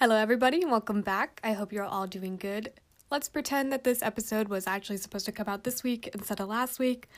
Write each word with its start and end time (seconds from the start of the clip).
Hello, 0.00 0.14
everybody, 0.14 0.62
and 0.62 0.70
welcome 0.70 1.02
back. 1.02 1.40
I 1.42 1.54
hope 1.54 1.72
you're 1.72 1.82
all 1.82 2.06
doing 2.06 2.36
good. 2.36 2.72
Let's 3.10 3.28
pretend 3.28 3.72
that 3.72 3.82
this 3.82 4.00
episode 4.00 4.46
was 4.46 4.68
actually 4.68 4.98
supposed 4.98 5.26
to 5.26 5.32
come 5.32 5.48
out 5.48 5.64
this 5.64 5.82
week 5.82 6.08
instead 6.14 6.38
of 6.38 6.46
last 6.46 6.78
week. 6.78 7.08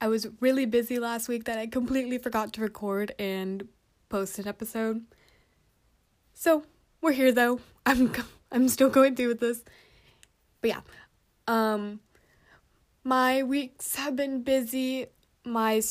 I 0.00 0.06
was 0.06 0.28
really 0.38 0.64
busy 0.64 1.00
last 1.00 1.26
week 1.26 1.46
that 1.46 1.58
I 1.58 1.66
completely 1.66 2.18
forgot 2.18 2.52
to 2.52 2.60
record 2.60 3.12
and 3.18 3.66
post 4.08 4.38
an 4.38 4.46
episode. 4.46 5.02
So, 6.32 6.62
we're 7.00 7.10
here 7.10 7.32
though. 7.32 7.58
I'm 7.86 8.12
I'm 8.52 8.68
still 8.68 8.88
going 8.88 9.16
through 9.16 9.26
with 9.26 9.40
this. 9.40 9.64
But 10.60 10.68
yeah. 10.70 10.80
Um 11.48 11.98
my 13.02 13.42
weeks 13.42 13.96
have 13.96 14.14
been 14.14 14.44
busy. 14.44 15.06
My 15.44 15.82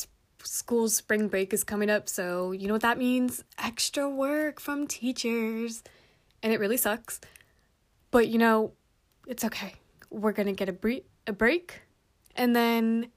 school 0.42 0.88
spring 0.88 1.28
break 1.28 1.52
is 1.52 1.62
coming 1.62 1.90
up, 1.90 2.08
so 2.08 2.52
you 2.52 2.68
know 2.68 2.72
what 2.72 2.80
that 2.80 2.96
means? 2.96 3.44
Extra 3.62 4.08
work 4.08 4.60
from 4.60 4.86
teachers. 4.86 5.82
And 6.42 6.52
it 6.52 6.60
really 6.60 6.76
sucks. 6.76 7.20
But 8.10 8.28
you 8.28 8.38
know, 8.38 8.72
it's 9.26 9.44
okay. 9.44 9.74
We're 10.10 10.32
going 10.32 10.46
to 10.46 10.52
get 10.52 10.68
a 10.68 10.72
bre- 10.72 11.06
a 11.26 11.32
break 11.32 11.82
and 12.36 12.54
then 12.54 13.08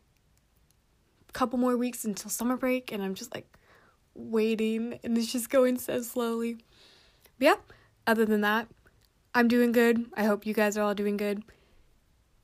a 1.29 1.31
couple 1.33 1.57
more 1.59 1.77
weeks 1.77 2.05
until 2.05 2.29
summer 2.29 2.57
break 2.57 2.91
and 2.91 3.03
I'm 3.03 3.15
just 3.15 3.33
like 3.33 3.47
waiting 4.13 4.99
and 5.03 5.17
it's 5.17 5.31
just 5.31 5.49
going 5.49 5.77
so 5.77 6.01
slowly. 6.01 6.57
But 7.37 7.45
yeah, 7.45 7.55
other 8.07 8.25
than 8.25 8.41
that, 8.41 8.67
I'm 9.33 9.47
doing 9.47 9.71
good. 9.71 10.05
I 10.15 10.23
hope 10.23 10.45
you 10.45 10.53
guys 10.53 10.77
are 10.77 10.83
all 10.83 10.95
doing 10.95 11.17
good. 11.17 11.43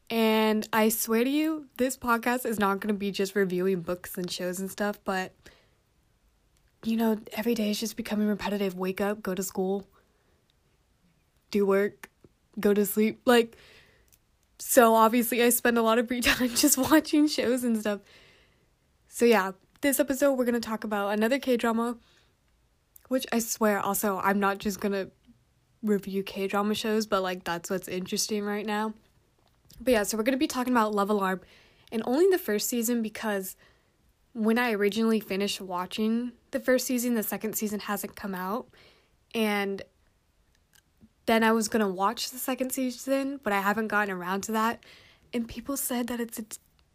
And 0.10 0.68
I 0.74 0.90
swear 0.90 1.24
to 1.24 1.30
you, 1.30 1.68
this 1.78 1.96
podcast 1.96 2.46
is 2.46 2.60
not 2.60 2.82
going 2.82 2.94
to 2.94 3.00
be 3.00 3.12
just 3.12 3.34
reviewing 3.34 3.80
books 3.80 4.18
and 4.18 4.30
shows 4.30 4.60
and 4.60 4.70
stuff, 4.70 5.00
but 5.06 5.32
you 6.84 6.98
know, 6.98 7.20
every 7.34 7.54
day 7.54 7.70
is 7.70 7.80
just 7.80 7.96
becoming 7.96 8.28
repetitive. 8.28 8.76
Wake 8.76 9.00
up, 9.00 9.22
go 9.22 9.36
to 9.36 9.44
school, 9.44 9.88
do 11.52 11.66
work, 11.66 12.10
go 12.60 12.74
to 12.74 12.86
sleep. 12.86 13.22
Like, 13.26 13.58
so 14.60 14.94
obviously, 14.96 15.44
I 15.44 15.50
spend 15.50 15.78
a 15.78 15.82
lot 15.82 16.00
of 16.00 16.08
free 16.08 16.22
time 16.22 16.50
just 16.50 16.78
watching 16.78 17.28
shows 17.28 17.64
and 17.64 17.78
stuff. 17.78 18.00
So, 19.08 19.26
yeah, 19.26 19.52
this 19.82 20.00
episode, 20.00 20.34
we're 20.34 20.46
going 20.46 20.60
to 20.60 20.68
talk 20.68 20.84
about 20.84 21.10
another 21.14 21.40
K 21.40 21.58
drama, 21.58 21.98
which 23.10 23.26
I 23.32 23.40
swear 23.40 23.80
also, 23.80 24.20
I'm 24.20 24.40
not 24.40 24.58
just 24.58 24.80
going 24.80 24.94
to 24.94 25.12
review 25.84 26.24
K 26.24 26.48
drama 26.48 26.76
shows, 26.76 27.06
but 27.06 27.22
like, 27.22 27.44
that's 27.44 27.70
what's 27.70 27.88
interesting 27.88 28.44
right 28.44 28.66
now. 28.66 28.94
But 29.80 29.92
yeah, 29.92 30.04
so 30.04 30.18
we're 30.18 30.24
going 30.24 30.34
to 30.34 30.40
be 30.40 30.48
talking 30.48 30.74
about 30.74 30.94
Love 30.94 31.10
Alarm 31.10 31.42
and 31.92 32.02
only 32.06 32.28
the 32.30 32.38
first 32.38 32.70
season 32.70 33.02
because 33.02 33.56
when 34.34 34.58
I 34.58 34.72
originally 34.72 35.20
finished 35.20 35.60
watching 35.60 36.32
the 36.52 36.60
first 36.60 36.86
season, 36.86 37.16
the 37.16 37.24
second 37.24 37.56
season 37.56 37.80
hasn't 37.82 38.16
come 38.16 38.36
out. 38.36 38.68
And 39.34 39.82
then 41.26 41.44
I 41.44 41.52
was 41.52 41.68
to 41.86 41.92
watch 41.92 42.32
the 42.32 42.38
second 42.38 42.72
season, 42.72 43.40
but 43.44 43.54
I 43.54 43.62
haven't 43.62 43.88
gotten 43.88 44.14
around 44.14 44.42
to 44.44 44.52
that. 44.54 44.84
And 45.34 45.48
people 45.48 45.78
said 45.78 46.08
that 46.08 46.20
it's 46.20 46.42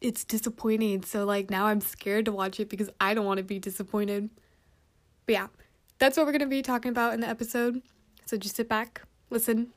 it's, 0.00 0.24
disappointing. 0.24 1.02
So 1.04 1.24
like 1.24 1.50
now 1.50 1.66
I'm 1.66 1.80
scared 1.80 2.26
to 2.26 2.32
watch 2.32 2.60
it 2.60 2.68
because 2.68 2.90
I 3.00 3.14
don't 3.14 3.24
want 3.24 3.38
to 3.38 3.44
be 3.44 3.58
disappointed. 3.58 4.30
But 5.24 5.32
yeah, 5.32 5.46
that's 5.98 6.16
what 6.16 6.26
we're 6.26 6.32
to 6.42 6.46
be 6.46 6.62
talking 6.62 6.90
about 6.90 7.14
in 7.14 7.20
the 7.20 7.28
episode. 7.28 7.82
So 8.26 8.36
just 8.36 8.56
sit 8.56 8.68
back, 8.68 9.02
listen. 9.30 9.68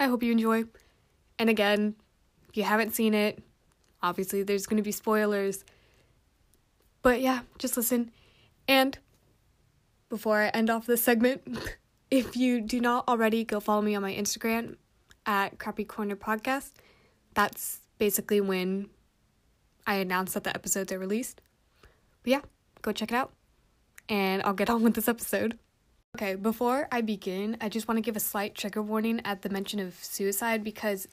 I 0.00 0.06
hope 0.06 0.22
you 0.22 0.32
enjoy. 0.32 0.64
And 1.38 1.50
again, 1.50 1.94
if 2.48 2.56
you 2.56 2.62
haven't 2.62 2.94
seen 2.94 3.14
it, 3.14 3.42
obviously 4.02 4.42
there's 4.42 4.66
to 4.78 4.82
be 4.82 4.92
spoilers. 4.92 5.64
But 7.02 7.20
yeah, 7.20 7.40
just 7.58 7.76
listen. 7.76 8.10
And 8.66 8.98
before 10.08 10.40
I 10.40 10.48
end 10.48 10.70
off 10.70 10.86
this 10.86 11.02
segment, 11.02 11.42
if 12.10 12.36
you 12.36 12.60
do 12.60 12.80
not 12.80 13.08
already, 13.08 13.44
go 13.44 13.60
follow 13.60 13.82
me 13.82 13.94
on 13.94 14.02
my 14.02 14.14
Instagram 14.14 14.76
at 15.24 15.58
Crappy 15.58 15.84
Corner 15.84 16.16
Podcast. 16.16 16.72
That's 17.34 17.80
basically 17.98 18.40
when 18.40 18.88
I 19.86 19.96
announce 19.96 20.34
that 20.34 20.44
the 20.44 20.54
episodes 20.54 20.92
are 20.92 20.98
released. 20.98 21.40
But 22.22 22.30
yeah, 22.30 22.40
go 22.82 22.92
check 22.92 23.12
it 23.12 23.14
out. 23.14 23.32
And 24.08 24.42
I'll 24.42 24.54
get 24.54 24.70
on 24.70 24.82
with 24.82 24.94
this 24.94 25.08
episode. 25.08 25.58
Okay, 26.16 26.34
before 26.34 26.88
I 26.90 27.02
begin, 27.02 27.56
I 27.60 27.68
just 27.68 27.88
want 27.88 27.98
to 27.98 28.02
give 28.02 28.16
a 28.16 28.20
slight 28.20 28.54
trigger 28.54 28.80
warning 28.80 29.20
at 29.24 29.42
the 29.42 29.50
mention 29.50 29.80
of 29.80 29.94
suicide 30.02 30.64
because 30.64 31.06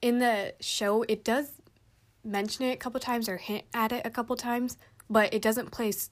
in 0.00 0.18
the 0.18 0.54
show 0.60 1.02
it 1.02 1.24
does 1.24 1.52
mention 2.24 2.66
it 2.66 2.72
a 2.72 2.76
couple 2.76 2.98
times 2.98 3.28
or 3.28 3.36
hint 3.36 3.64
at 3.72 3.92
it 3.92 4.02
a 4.04 4.10
couple 4.10 4.34
times, 4.36 4.78
but 5.08 5.32
it 5.32 5.42
doesn't 5.42 5.70
place 5.70 6.10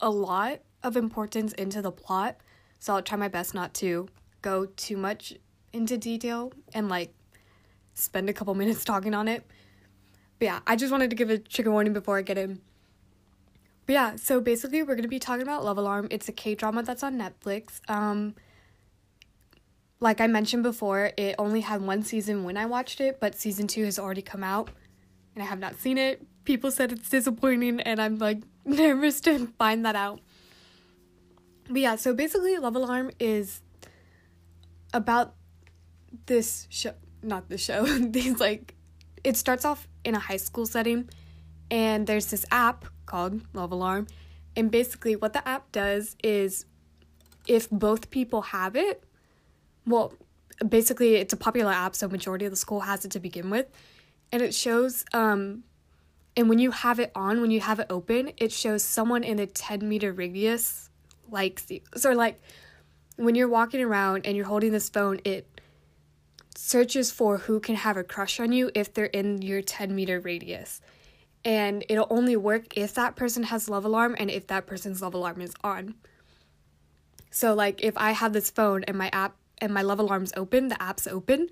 a 0.00 0.10
lot 0.10 0.60
of 0.82 0.96
importance 0.96 1.52
into 1.52 1.80
the 1.82 1.92
plot. 1.92 2.38
So 2.80 2.94
I'll 2.94 3.02
try 3.02 3.16
my 3.16 3.28
best 3.28 3.54
not 3.54 3.72
to 3.74 4.08
go 4.42 4.66
too 4.66 4.96
much 4.96 5.34
into 5.72 5.96
detail 5.96 6.52
and 6.74 6.88
like 6.88 7.14
spend 7.94 8.28
a 8.28 8.32
couple 8.32 8.54
minutes 8.62 8.84
talking 8.84 9.14
on 9.14 9.28
it. 9.28 9.44
But 10.38 10.44
yeah, 10.46 10.60
I 10.66 10.74
just 10.74 10.90
wanted 10.90 11.10
to 11.10 11.16
give 11.16 11.30
a 11.30 11.38
trigger 11.38 11.70
warning 11.70 11.92
before 11.92 12.18
I 12.18 12.22
get 12.22 12.38
in. 12.38 12.60
But 13.86 13.92
yeah, 13.92 14.16
so 14.16 14.40
basically 14.40 14.82
we're 14.82 14.96
gonna 14.96 15.08
be 15.08 15.18
talking 15.18 15.42
about 15.42 15.64
Love 15.64 15.78
Alarm. 15.78 16.08
It's 16.10 16.28
a 16.28 16.32
K 16.32 16.54
drama 16.54 16.82
that's 16.82 17.02
on 17.02 17.18
Netflix. 17.18 17.80
Um 17.88 18.34
like 20.02 20.20
I 20.22 20.26
mentioned 20.26 20.62
before, 20.62 21.12
it 21.18 21.34
only 21.38 21.60
had 21.60 21.82
one 21.82 22.02
season 22.02 22.44
when 22.44 22.56
I 22.56 22.64
watched 22.64 23.02
it, 23.02 23.20
but 23.20 23.34
season 23.34 23.66
two 23.66 23.84
has 23.84 23.98
already 23.98 24.22
come 24.22 24.42
out 24.42 24.70
and 25.34 25.42
I 25.42 25.46
have 25.46 25.58
not 25.58 25.76
seen 25.76 25.98
it. 25.98 26.26
People 26.44 26.70
said 26.70 26.92
it's 26.92 27.08
disappointing, 27.08 27.80
and 27.80 28.00
I'm 28.00 28.18
like 28.18 28.38
nervous 28.64 29.20
to 29.22 29.46
find 29.58 29.84
that 29.84 29.96
out. 29.96 30.20
But 31.70 31.80
yeah, 31.80 31.94
so 31.94 32.12
basically, 32.12 32.58
Love 32.58 32.74
Alarm 32.74 33.12
is 33.20 33.62
about 34.92 35.34
this 36.26 36.66
show, 36.68 36.94
not 37.22 37.48
the 37.48 37.58
show, 37.58 37.86
these 37.86 38.40
like, 38.40 38.74
it 39.22 39.36
starts 39.36 39.64
off 39.64 39.86
in 40.04 40.16
a 40.16 40.18
high 40.18 40.36
school 40.36 40.66
setting, 40.66 41.08
and 41.70 42.08
there's 42.08 42.26
this 42.26 42.44
app 42.50 42.86
called 43.06 43.42
Love 43.54 43.70
Alarm. 43.70 44.08
And 44.56 44.68
basically, 44.68 45.14
what 45.14 45.32
the 45.32 45.46
app 45.46 45.70
does 45.70 46.16
is 46.24 46.66
if 47.46 47.70
both 47.70 48.10
people 48.10 48.42
have 48.42 48.74
it, 48.74 49.04
well, 49.86 50.12
basically 50.68 51.14
it's 51.14 51.32
a 51.32 51.36
popular 51.36 51.70
app, 51.70 51.94
so 51.94 52.08
majority 52.08 52.46
of 52.46 52.50
the 52.50 52.56
school 52.56 52.80
has 52.80 53.04
it 53.04 53.12
to 53.12 53.20
begin 53.20 53.48
with, 53.48 53.66
and 54.32 54.42
it 54.42 54.54
shows 54.54 55.04
um, 55.14 55.62
and 56.36 56.48
when 56.48 56.58
you 56.58 56.72
have 56.72 56.98
it 56.98 57.12
on, 57.14 57.40
when 57.40 57.50
you 57.50 57.60
have 57.60 57.78
it 57.78 57.86
open, 57.90 58.32
it 58.38 58.50
shows 58.50 58.82
someone 58.82 59.22
in 59.22 59.38
a 59.38 59.46
ten 59.46 59.88
meter 59.88 60.12
radius 60.12 60.89
likes 61.32 61.70
you. 61.70 61.80
So 61.96 62.12
like 62.12 62.40
when 63.16 63.34
you're 63.34 63.48
walking 63.48 63.82
around 63.82 64.26
and 64.26 64.36
you're 64.36 64.46
holding 64.46 64.72
this 64.72 64.88
phone, 64.88 65.20
it 65.24 65.46
searches 66.56 67.10
for 67.10 67.38
who 67.38 67.60
can 67.60 67.74
have 67.74 67.96
a 67.96 68.04
crush 68.04 68.40
on 68.40 68.52
you 68.52 68.70
if 68.74 68.92
they're 68.92 69.06
in 69.06 69.42
your 69.42 69.62
10 69.62 69.94
meter 69.94 70.20
radius. 70.20 70.80
And 71.44 71.84
it'll 71.88 72.06
only 72.10 72.36
work 72.36 72.76
if 72.76 72.94
that 72.94 73.16
person 73.16 73.44
has 73.44 73.68
love 73.68 73.84
alarm 73.84 74.14
and 74.18 74.30
if 74.30 74.46
that 74.48 74.66
person's 74.66 75.00
love 75.00 75.14
alarm 75.14 75.40
is 75.40 75.54
on. 75.64 75.94
So 77.30 77.54
like 77.54 77.82
if 77.82 77.96
I 77.96 78.12
have 78.12 78.32
this 78.32 78.50
phone 78.50 78.84
and 78.84 78.98
my 78.98 79.08
app 79.12 79.36
and 79.58 79.72
my 79.72 79.82
love 79.82 80.00
alarm's 80.00 80.32
open, 80.36 80.68
the 80.68 80.82
app's 80.82 81.06
open, 81.06 81.48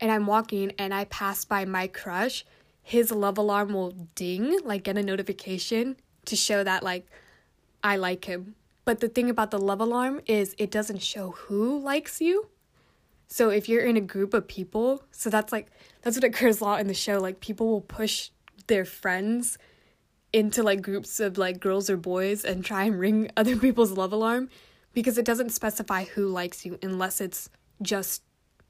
and 0.00 0.10
I'm 0.10 0.26
walking 0.26 0.72
and 0.78 0.92
I 0.92 1.04
pass 1.04 1.44
by 1.44 1.64
my 1.64 1.86
crush, 1.86 2.44
his 2.82 3.10
love 3.12 3.38
alarm 3.38 3.72
will 3.72 3.92
ding, 4.14 4.58
like 4.64 4.82
get 4.82 4.98
a 4.98 5.02
notification 5.02 5.96
to 6.26 6.36
show 6.36 6.64
that 6.64 6.82
like 6.82 7.06
I 7.82 7.96
like 7.96 8.24
him. 8.24 8.56
But 8.84 9.00
the 9.00 9.08
thing 9.08 9.30
about 9.30 9.50
the 9.50 9.58
love 9.58 9.80
alarm 9.80 10.20
is 10.26 10.54
it 10.58 10.70
doesn't 10.70 11.02
show 11.02 11.32
who 11.32 11.78
likes 11.78 12.20
you. 12.20 12.48
So 13.28 13.48
if 13.48 13.68
you're 13.68 13.84
in 13.84 13.96
a 13.96 14.00
group 14.00 14.34
of 14.34 14.48
people, 14.48 15.04
so 15.10 15.30
that's 15.30 15.52
like 15.52 15.68
that's 16.02 16.16
what 16.16 16.24
occurs 16.24 16.60
a 16.60 16.64
lot 16.64 16.80
in 16.80 16.88
the 16.88 16.94
show. 16.94 17.18
Like 17.18 17.40
people 17.40 17.68
will 17.68 17.80
push 17.80 18.30
their 18.66 18.84
friends 18.84 19.56
into 20.32 20.62
like 20.62 20.82
groups 20.82 21.20
of 21.20 21.38
like 21.38 21.60
girls 21.60 21.88
or 21.88 21.96
boys 21.96 22.44
and 22.44 22.64
try 22.64 22.84
and 22.84 22.98
ring 22.98 23.30
other 23.36 23.56
people's 23.56 23.92
love 23.92 24.12
alarm 24.12 24.48
because 24.92 25.16
it 25.16 25.24
doesn't 25.24 25.50
specify 25.50 26.04
who 26.04 26.26
likes 26.26 26.64
you 26.64 26.78
unless 26.82 27.20
it's 27.20 27.48
just 27.80 28.22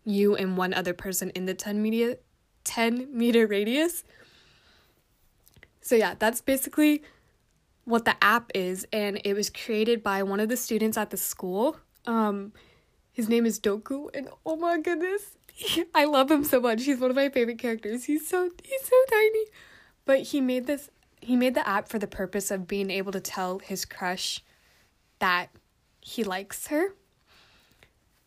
you 0.05 0.35
and 0.37 0.57
one 0.57 0.75
other 0.75 0.93
person 0.93 1.31
in 1.31 1.47
the 1.47 1.55
10 1.55 1.81
media 1.81 2.17
10 2.65 3.09
meter 3.11 3.47
radius. 3.47 4.05
So 5.81 5.97
yeah, 5.97 6.15
that's 6.19 6.41
basically 6.41 7.03
what 7.85 8.05
the 8.05 8.15
app 8.23 8.51
is 8.55 8.87
and 8.93 9.21
it 9.25 9.35
was 9.35 9.51
created 9.51 10.03
by 10.03 10.23
one 10.23 10.41
of 10.41 10.49
the 10.49 10.57
students 10.57 10.97
at 10.97 11.11
the 11.11 11.17
school. 11.17 11.79
Um 12.07 12.53
his 13.13 13.29
name 13.29 13.45
is 13.45 13.61
Doku 13.61 14.09
and 14.15 14.29
oh 14.47 14.57
my 14.57 14.81
goodness, 14.81 15.37
I 15.95 16.05
love 16.05 16.31
him 16.31 16.45
so 16.45 16.61
much. 16.61 16.85
He's 16.85 16.99
one 16.99 17.11
of 17.11 17.17
my 17.17 17.29
favorite 17.29 17.59
characters. 17.59 18.05
He's 18.05 18.29
so 18.29 18.51
he's 18.63 18.83
so 18.83 18.97
tiny. 19.11 19.45
But 20.05 20.23
he 20.23 20.41
made 20.41 20.67
this 20.67 20.91
he 21.21 21.37
made 21.37 21.55
the 21.55 21.67
app 21.67 21.89
for 21.89 21.99
the 21.99 22.07
purpose 22.07 22.51
of 22.51 22.67
being 22.67 22.91
able 22.91 23.13
to 23.13 23.21
tell 23.21 23.61
his 23.61 23.85
crush 23.85 24.43
that 25.21 25.49
he 26.01 26.25
likes 26.25 26.67
her. 26.67 26.95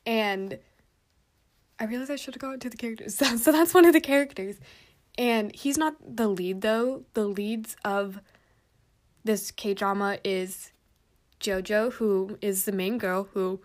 And 0.05 0.59
I 1.77 1.85
realized 1.85 2.11
I 2.11 2.15
should 2.15 2.35
have 2.35 2.41
gone 2.41 2.59
to 2.59 2.69
the 2.69 2.77
characters. 2.77 3.15
So, 3.15 3.35
so 3.37 3.51
that's 3.51 3.73
one 3.73 3.85
of 3.85 3.93
the 3.93 4.01
characters. 4.01 4.57
And 5.17 5.53
he's 5.53 5.77
not 5.77 5.95
the 6.03 6.27
lead 6.27 6.61
though. 6.61 7.03
The 7.13 7.25
leads 7.25 7.75
of 7.83 8.19
this 9.25 9.51
K 9.51 9.73
drama 9.73 10.19
is 10.23 10.71
JoJo, 11.41 11.93
who 11.93 12.37
is 12.41 12.63
the 12.63 12.71
main 12.71 12.97
girl, 12.97 13.27
who, 13.33 13.59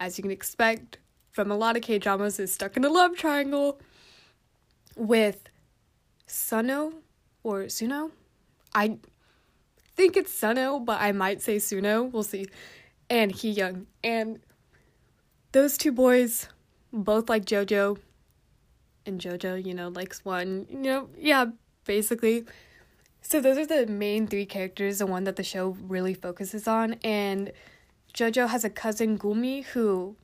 as 0.00 0.16
you 0.16 0.22
can 0.22 0.30
expect, 0.30 0.98
from 1.30 1.50
a 1.50 1.56
lot 1.56 1.76
of 1.76 1.82
K 1.82 1.98
dramas 1.98 2.38
is 2.38 2.52
stuck 2.52 2.76
in 2.76 2.84
a 2.84 2.88
love 2.88 3.16
triangle 3.16 3.80
with 4.96 5.50
Suno 6.26 6.94
or 7.42 7.64
Suno. 7.64 8.12
I 8.74 8.98
think 9.96 10.16
it's 10.16 10.32
Suno, 10.32 10.84
but 10.84 11.00
I 11.00 11.12
might 11.12 11.42
say 11.42 11.56
Suno. 11.56 12.10
We'll 12.10 12.22
see. 12.22 12.46
And 13.10 13.32
Hee 13.32 13.50
Young. 13.50 13.86
And 14.04 14.38
those 15.52 15.76
two 15.76 15.92
boys 15.92 16.48
both 16.92 17.28
like 17.28 17.44
JoJo. 17.44 17.98
And 19.06 19.20
JoJo, 19.20 19.64
you 19.64 19.74
know, 19.74 19.88
likes 19.88 20.24
one. 20.24 20.66
You 20.70 20.78
know, 20.78 21.08
yeah, 21.16 21.46
basically. 21.84 22.44
So 23.22 23.40
those 23.40 23.58
are 23.58 23.66
the 23.66 23.86
main 23.86 24.26
three 24.26 24.46
characters, 24.46 24.98
the 24.98 25.06
one 25.06 25.24
that 25.24 25.36
the 25.36 25.42
show 25.42 25.76
really 25.82 26.14
focuses 26.14 26.66
on. 26.66 26.94
And 27.04 27.52
JoJo 28.14 28.48
has 28.48 28.64
a 28.64 28.70
cousin 28.70 29.18
Gumi 29.18 29.64
who 29.64 30.16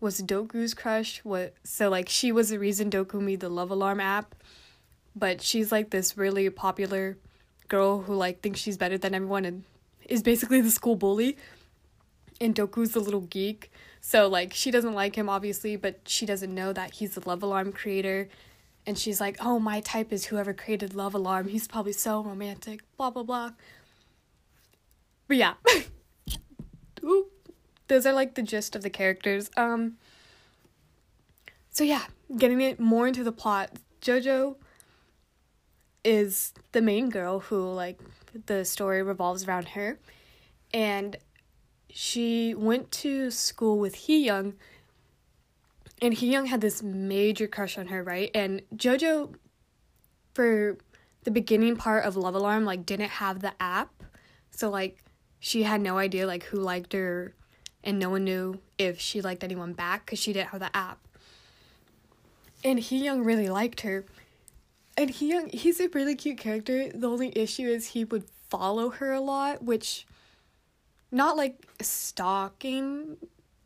was 0.00 0.20
Doku's 0.20 0.74
crush. 0.74 1.20
What 1.24 1.54
so 1.64 1.88
like 1.88 2.08
she 2.08 2.32
was 2.32 2.50
the 2.50 2.58
reason 2.58 2.90
Doku 2.90 3.20
made 3.20 3.40
the 3.40 3.48
love 3.48 3.70
alarm 3.70 4.00
app. 4.00 4.34
But 5.14 5.42
she's 5.42 5.70
like 5.70 5.90
this 5.90 6.16
really 6.16 6.48
popular 6.50 7.18
girl 7.68 8.02
who 8.02 8.14
like 8.14 8.40
thinks 8.40 8.60
she's 8.60 8.76
better 8.76 8.98
than 8.98 9.14
everyone 9.14 9.44
and 9.44 9.64
is 10.08 10.22
basically 10.22 10.60
the 10.60 10.70
school 10.70 10.96
bully. 10.96 11.36
And 12.40 12.54
Doku's 12.54 12.92
the 12.92 13.00
little 13.00 13.20
geek. 13.20 13.70
So 14.00 14.28
like 14.28 14.52
she 14.52 14.70
doesn't 14.70 14.94
like 14.94 15.16
him 15.16 15.28
obviously, 15.28 15.76
but 15.76 16.00
she 16.06 16.26
doesn't 16.26 16.54
know 16.54 16.72
that 16.72 16.92
he's 16.94 17.14
the 17.14 17.28
love 17.28 17.42
alarm 17.42 17.72
creator. 17.72 18.28
And 18.86 18.98
she's 18.98 19.20
like, 19.20 19.36
"Oh, 19.40 19.58
my 19.58 19.80
type 19.80 20.12
is 20.12 20.26
whoever 20.26 20.52
created 20.52 20.94
love 20.94 21.14
alarm. 21.14 21.48
He's 21.48 21.68
probably 21.68 21.92
so 21.92 22.22
romantic." 22.22 22.80
Blah 22.96 23.10
blah 23.10 23.22
blah. 23.22 23.50
But 25.28 25.36
yeah. 25.36 25.54
Ooh, 27.04 27.26
those 27.88 28.06
are 28.06 28.12
like 28.12 28.34
the 28.34 28.42
gist 28.42 28.76
of 28.76 28.82
the 28.82 28.90
characters. 28.90 29.50
Um 29.56 29.98
So 31.70 31.84
yeah, 31.84 32.04
getting 32.36 32.60
it 32.60 32.80
more 32.80 33.06
into 33.06 33.24
the 33.24 33.32
plot. 33.32 33.70
JoJo 34.00 34.56
is 36.04 36.52
the 36.72 36.82
main 36.82 37.08
girl 37.08 37.40
who 37.40 37.72
like 37.72 38.00
the 38.46 38.64
story 38.64 39.02
revolves 39.02 39.46
around 39.46 39.68
her 39.68 39.98
and 40.74 41.16
she 41.88 42.54
went 42.54 42.90
to 42.90 43.30
school 43.30 43.78
with 43.78 43.94
Hee 43.94 44.24
Young 44.24 44.54
and 46.02 46.12
Hee 46.12 46.32
Young 46.32 46.46
had 46.46 46.60
this 46.60 46.82
major 46.82 47.46
crush 47.46 47.78
on 47.78 47.86
her, 47.86 48.02
right? 48.02 48.28
And 48.34 48.62
JoJo 48.74 49.36
for 50.34 50.76
the 51.22 51.30
beginning 51.30 51.76
part 51.76 52.04
of 52.04 52.16
Love 52.16 52.34
Alarm 52.34 52.64
like 52.64 52.84
didn't 52.84 53.10
have 53.10 53.40
the 53.40 53.52
app. 53.60 54.02
So 54.50 54.68
like 54.68 54.98
she 55.38 55.62
had 55.62 55.80
no 55.80 55.98
idea 55.98 56.26
like 56.26 56.42
who 56.42 56.58
liked 56.58 56.92
her 56.92 57.34
and 57.84 58.00
no 58.00 58.10
one 58.10 58.24
knew 58.24 58.60
if 58.78 58.98
she 58.98 59.22
liked 59.22 59.44
anyone 59.44 59.74
back 59.74 60.06
cuz 60.06 60.18
she 60.18 60.32
didn't 60.32 60.48
have 60.48 60.60
the 60.60 60.76
app. 60.76 61.06
And 62.64 62.80
Hee 62.80 63.04
Young 63.04 63.22
really 63.22 63.48
liked 63.48 63.82
her 63.82 64.04
and 64.96 65.08
he 65.08 65.40
he's 65.50 65.78
a 65.78 65.88
really 65.90 66.16
cute 66.16 66.38
character. 66.38 66.90
The 66.92 67.08
only 67.08 67.32
issue 67.38 67.68
is 67.68 67.88
he 67.88 68.04
would 68.04 68.24
follow 68.50 68.90
her 68.90 69.12
a 69.12 69.20
lot, 69.20 69.62
which 69.62 70.04
not 71.12 71.36
like 71.36 71.64
stalking 71.80 73.18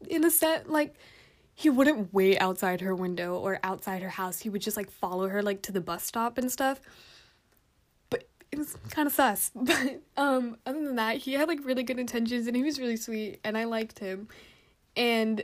in 0.06 0.22
a 0.22 0.30
set 0.30 0.68
like 0.68 0.94
he 1.56 1.70
wouldn't 1.70 2.14
wait 2.14 2.38
outside 2.38 2.82
her 2.82 2.94
window 2.94 3.34
or 3.34 3.58
outside 3.62 4.02
her 4.02 4.10
house. 4.10 4.38
He 4.40 4.50
would 4.50 4.62
just 4.62 4.76
like 4.76 4.90
follow 4.90 5.28
her 5.28 5.42
like 5.42 5.62
to 5.62 5.72
the 5.72 5.80
bus 5.80 6.04
stop 6.04 6.38
and 6.38 6.52
stuff. 6.52 6.80
But 8.10 8.28
it 8.52 8.58
was 8.58 8.76
kind 8.90 9.08
of 9.08 9.14
sus. 9.14 9.50
But 9.56 10.02
um 10.16 10.58
other 10.66 10.84
than 10.84 10.96
that, 10.96 11.16
he 11.16 11.32
had 11.32 11.48
like 11.48 11.64
really 11.64 11.82
good 11.82 11.98
intentions 11.98 12.46
and 12.46 12.54
he 12.54 12.62
was 12.62 12.78
really 12.78 12.96
sweet 12.96 13.40
and 13.42 13.56
I 13.56 13.64
liked 13.64 13.98
him. 13.98 14.28
And 14.96 15.42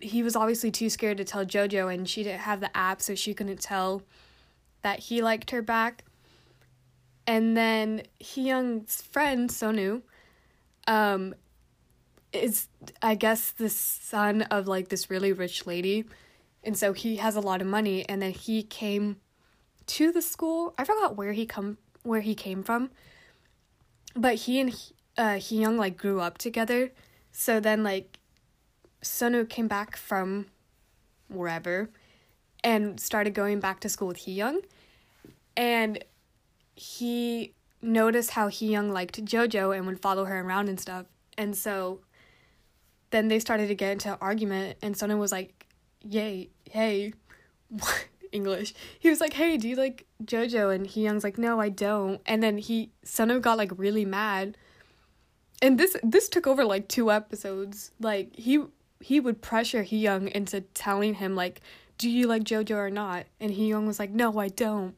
he 0.00 0.22
was 0.22 0.36
obviously 0.36 0.70
too 0.70 0.90
scared 0.90 1.16
to 1.18 1.24
tell 1.24 1.44
JoJo, 1.44 1.92
and 1.92 2.08
she 2.08 2.22
didn't 2.22 2.40
have 2.40 2.60
the 2.60 2.74
app, 2.76 3.00
so 3.00 3.14
she 3.14 3.34
couldn't 3.34 3.60
tell 3.60 4.02
that 4.82 5.00
he 5.00 5.22
liked 5.22 5.50
her 5.50 5.62
back. 5.62 6.04
And 7.26 7.56
then 7.56 8.02
Hyung's 8.22 9.02
friend 9.02 9.48
Sonu, 9.50 10.02
um, 10.86 11.34
is 12.36 12.68
I 13.02 13.14
guess 13.14 13.50
the 13.50 13.68
son 13.68 14.42
of 14.42 14.68
like 14.68 14.88
this 14.88 15.10
really 15.10 15.32
rich 15.32 15.66
lady, 15.66 16.04
and 16.62 16.76
so 16.76 16.92
he 16.92 17.16
has 17.16 17.36
a 17.36 17.40
lot 17.40 17.60
of 17.60 17.66
money. 17.66 18.08
And 18.08 18.22
then 18.22 18.32
he 18.32 18.62
came 18.62 19.16
to 19.86 20.12
the 20.12 20.22
school. 20.22 20.74
I 20.78 20.84
forgot 20.84 21.16
where 21.16 21.32
he 21.32 21.46
come 21.46 21.78
where 22.02 22.20
he 22.20 22.34
came 22.34 22.62
from, 22.62 22.90
but 24.14 24.34
he 24.34 24.60
and 24.60 24.92
uh, 25.16 25.40
Young 25.48 25.76
like 25.76 25.96
grew 25.96 26.20
up 26.20 26.38
together. 26.38 26.92
So 27.32 27.60
then 27.60 27.82
like 27.82 28.18
Sonu 29.02 29.48
came 29.48 29.68
back 29.68 29.96
from 29.96 30.46
wherever 31.28 31.90
and 32.62 32.98
started 32.98 33.34
going 33.34 33.60
back 33.60 33.80
to 33.80 33.88
school 33.88 34.08
with 34.08 34.18
Hee 34.18 34.32
Young. 34.32 34.60
And 35.56 36.04
he 36.74 37.54
noticed 37.80 38.32
how 38.32 38.48
Hee 38.48 38.72
Young 38.72 38.90
liked 38.90 39.24
JoJo 39.24 39.76
and 39.76 39.86
would 39.86 40.00
follow 40.00 40.24
her 40.24 40.40
around 40.40 40.68
and 40.68 40.78
stuff. 40.78 41.06
And 41.38 41.56
so 41.56 42.00
then 43.10 43.28
they 43.28 43.38
started 43.38 43.68
to 43.68 43.74
get 43.74 43.92
into 43.92 44.12
an 44.12 44.18
argument 44.20 44.78
and 44.82 44.94
Sonu 44.94 45.18
was 45.18 45.32
like, 45.32 45.66
Yay, 46.02 46.50
hey, 46.70 47.12
what? 47.68 48.08
English. 48.32 48.74
He 48.98 49.08
was 49.08 49.20
like, 49.20 49.32
Hey, 49.32 49.56
do 49.56 49.68
you 49.68 49.76
like 49.76 50.06
JoJo? 50.24 50.74
And 50.74 50.86
Hee 50.86 51.02
Young's 51.02 51.24
like, 51.24 51.38
No, 51.38 51.60
I 51.60 51.68
don't. 51.68 52.20
And 52.26 52.42
then 52.42 52.58
he 52.58 52.90
Sonu 53.04 53.40
got 53.40 53.58
like 53.58 53.72
really 53.76 54.04
mad. 54.04 54.56
And 55.62 55.78
this 55.78 55.96
this 56.02 56.28
took 56.28 56.46
over 56.46 56.64
like 56.64 56.88
two 56.88 57.10
episodes. 57.10 57.92
Like 58.00 58.34
he 58.36 58.64
he 59.00 59.20
would 59.20 59.42
pressure 59.42 59.82
Hee 59.82 59.98
Young 59.98 60.28
into 60.28 60.60
telling 60.60 61.14
him 61.14 61.34
like, 61.34 61.60
"Do 61.98 62.10
you 62.10 62.26
like 62.26 62.44
JoJo 62.44 62.76
or 62.76 62.90
not?" 62.90 63.26
And 63.40 63.50
Hee 63.50 63.68
Young 63.68 63.86
was 63.86 63.98
like, 63.98 64.10
"No, 64.10 64.38
I 64.38 64.48
don't." 64.48 64.94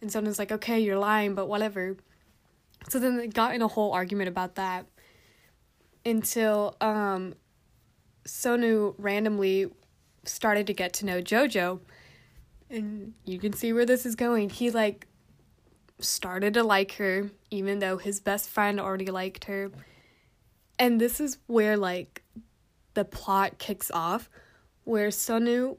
And 0.00 0.10
someone's 0.10 0.38
like, 0.38 0.52
"Okay, 0.52 0.80
you're 0.80 0.98
lying, 0.98 1.34
but 1.34 1.48
whatever." 1.48 1.96
So 2.88 2.98
then 2.98 3.16
they 3.18 3.26
got 3.28 3.54
in 3.54 3.62
a 3.62 3.68
whole 3.68 3.92
argument 3.92 4.28
about 4.28 4.54
that 4.54 4.86
until 6.04 6.76
um, 6.80 7.34
Sonu 8.26 8.94
randomly 8.98 9.70
started 10.24 10.66
to 10.66 10.74
get 10.74 10.92
to 10.94 11.06
know 11.06 11.20
JoJo, 11.20 11.80
and 12.68 13.14
you 13.24 13.38
can 13.38 13.52
see 13.52 13.72
where 13.72 13.86
this 13.86 14.06
is 14.06 14.14
going. 14.14 14.50
He 14.50 14.70
like 14.70 15.06
started 15.98 16.54
to 16.54 16.62
like 16.62 16.92
her 16.92 17.30
even 17.50 17.78
though 17.78 17.98
his 17.98 18.20
best 18.20 18.48
friend 18.48 18.80
already 18.80 19.06
liked 19.06 19.44
her. 19.44 19.70
And 20.78 21.00
this 21.00 21.20
is 21.20 21.38
where 21.46 21.76
like 21.76 22.22
the 22.94 23.04
plot 23.04 23.58
kicks 23.58 23.90
off 23.90 24.30
where 24.84 25.08
Sonu 25.08 25.76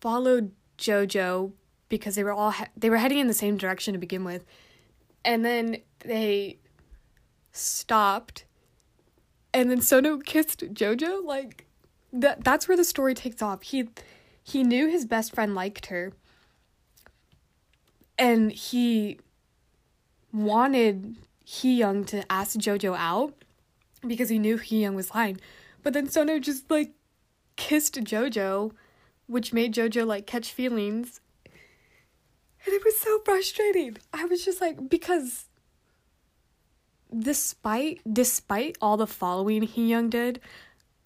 followed 0.00 0.52
Jojo 0.78 1.52
because 1.88 2.14
they 2.14 2.24
were 2.24 2.32
all 2.32 2.50
he- 2.50 2.64
they 2.76 2.90
were 2.90 2.98
heading 2.98 3.18
in 3.18 3.26
the 3.26 3.34
same 3.34 3.56
direction 3.56 3.94
to 3.94 3.98
begin 3.98 4.24
with. 4.24 4.44
And 5.24 5.44
then 5.44 5.78
they 6.00 6.58
stopped 7.52 8.44
and 9.52 9.70
then 9.70 9.80
Sonu 9.80 10.24
kissed 10.24 10.60
Jojo 10.74 11.24
like 11.24 11.66
that 12.12 12.44
that's 12.44 12.68
where 12.68 12.76
the 12.76 12.84
story 12.84 13.14
takes 13.14 13.42
off. 13.42 13.62
He 13.62 13.88
he 14.42 14.62
knew 14.62 14.88
his 14.88 15.04
best 15.04 15.34
friend 15.34 15.54
liked 15.54 15.86
her 15.86 16.12
and 18.18 18.52
he 18.52 19.18
wanted 20.32 21.16
Hee 21.44 21.76
Young 21.76 22.04
to 22.06 22.30
ask 22.30 22.56
Jojo 22.58 22.96
out 22.96 23.34
because 24.06 24.28
he 24.28 24.38
knew 24.38 24.56
Hee 24.56 24.82
Young 24.82 24.94
was 24.94 25.14
lying. 25.14 25.40
But 25.82 25.94
then 25.94 26.06
Sonu 26.06 26.40
just 26.40 26.70
like 26.70 26.92
kissed 27.56 27.94
JoJo, 27.94 28.72
which 29.26 29.52
made 29.52 29.74
JoJo 29.74 30.06
like 30.06 30.26
catch 30.26 30.52
feelings. 30.52 31.20
And 31.46 32.74
it 32.74 32.84
was 32.84 32.98
so 32.98 33.20
frustrating. 33.24 33.96
I 34.12 34.26
was 34.26 34.44
just 34.44 34.60
like 34.60 34.88
because 34.88 35.46
despite 37.18 38.00
despite 38.10 38.76
all 38.80 38.96
the 38.96 39.06
following 39.06 39.62
Hee 39.62 39.88
Young 39.88 40.10
did, 40.10 40.40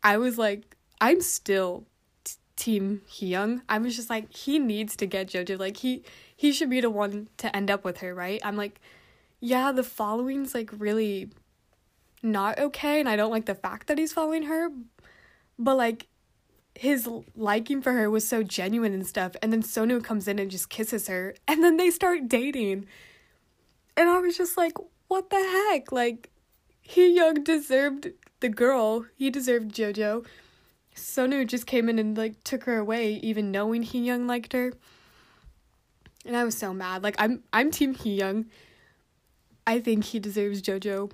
I 0.02 0.16
was 0.18 0.38
like 0.38 0.76
I'm 1.00 1.20
still 1.20 1.84
t- 2.24 2.34
team 2.56 3.02
Hee 3.06 3.26
Young. 3.28 3.62
I 3.68 3.78
was 3.78 3.96
just 3.96 4.10
like 4.10 4.32
he 4.34 4.58
needs 4.58 4.96
to 4.96 5.06
get 5.06 5.28
JoJo. 5.28 5.58
Like 5.58 5.78
he 5.78 6.04
he 6.36 6.52
should 6.52 6.70
be 6.70 6.80
the 6.80 6.90
one 6.90 7.28
to 7.38 7.54
end 7.54 7.70
up 7.70 7.84
with 7.84 7.98
her, 7.98 8.14
right? 8.14 8.40
I'm 8.44 8.56
like 8.56 8.80
yeah, 9.40 9.72
the 9.72 9.82
following's 9.82 10.54
like 10.54 10.70
really 10.72 11.30
not 12.22 12.58
okay 12.58 13.00
and 13.00 13.08
I 13.08 13.16
don't 13.16 13.30
like 13.30 13.44
the 13.44 13.54
fact 13.54 13.88
that 13.88 13.98
he's 13.98 14.12
following 14.12 14.44
her. 14.44 14.70
But 15.58 15.76
like 15.76 16.06
his 16.74 17.08
liking 17.36 17.80
for 17.82 17.92
her 17.92 18.10
was 18.10 18.26
so 18.26 18.42
genuine 18.42 18.92
and 18.92 19.06
stuff 19.06 19.36
and 19.40 19.52
then 19.52 19.62
Sonu 19.62 20.02
comes 20.02 20.26
in 20.26 20.40
and 20.40 20.50
just 20.50 20.70
kisses 20.70 21.06
her 21.08 21.34
and 21.46 21.62
then 21.62 21.76
they 21.76 21.90
start 21.90 22.28
dating. 22.28 22.86
And 23.96 24.08
I 24.08 24.18
was 24.18 24.36
just 24.36 24.56
like, 24.56 24.72
what 25.08 25.30
the 25.30 25.36
heck? 25.36 25.92
Like 25.92 26.30
Hee 26.80 27.14
Young 27.14 27.42
deserved 27.42 28.08
the 28.40 28.48
girl. 28.48 29.06
He 29.16 29.30
deserved 29.30 29.74
JoJo. 29.74 30.24
Sonu 30.94 31.46
just 31.46 31.66
came 31.66 31.88
in 31.88 31.98
and 31.98 32.16
like 32.16 32.42
took 32.44 32.64
her 32.64 32.78
away 32.78 33.14
even 33.14 33.50
knowing 33.50 33.82
Hee 33.82 34.04
Young 34.04 34.26
liked 34.26 34.52
her. 34.52 34.72
And 36.24 36.36
I 36.36 36.44
was 36.44 36.56
so 36.56 36.72
mad. 36.72 37.02
Like 37.02 37.16
I'm 37.18 37.42
I'm 37.52 37.70
team 37.70 37.94
Hee 37.94 38.16
Young. 38.16 38.46
I 39.66 39.80
think 39.80 40.04
he 40.04 40.18
deserves 40.18 40.62
JoJo 40.62 41.10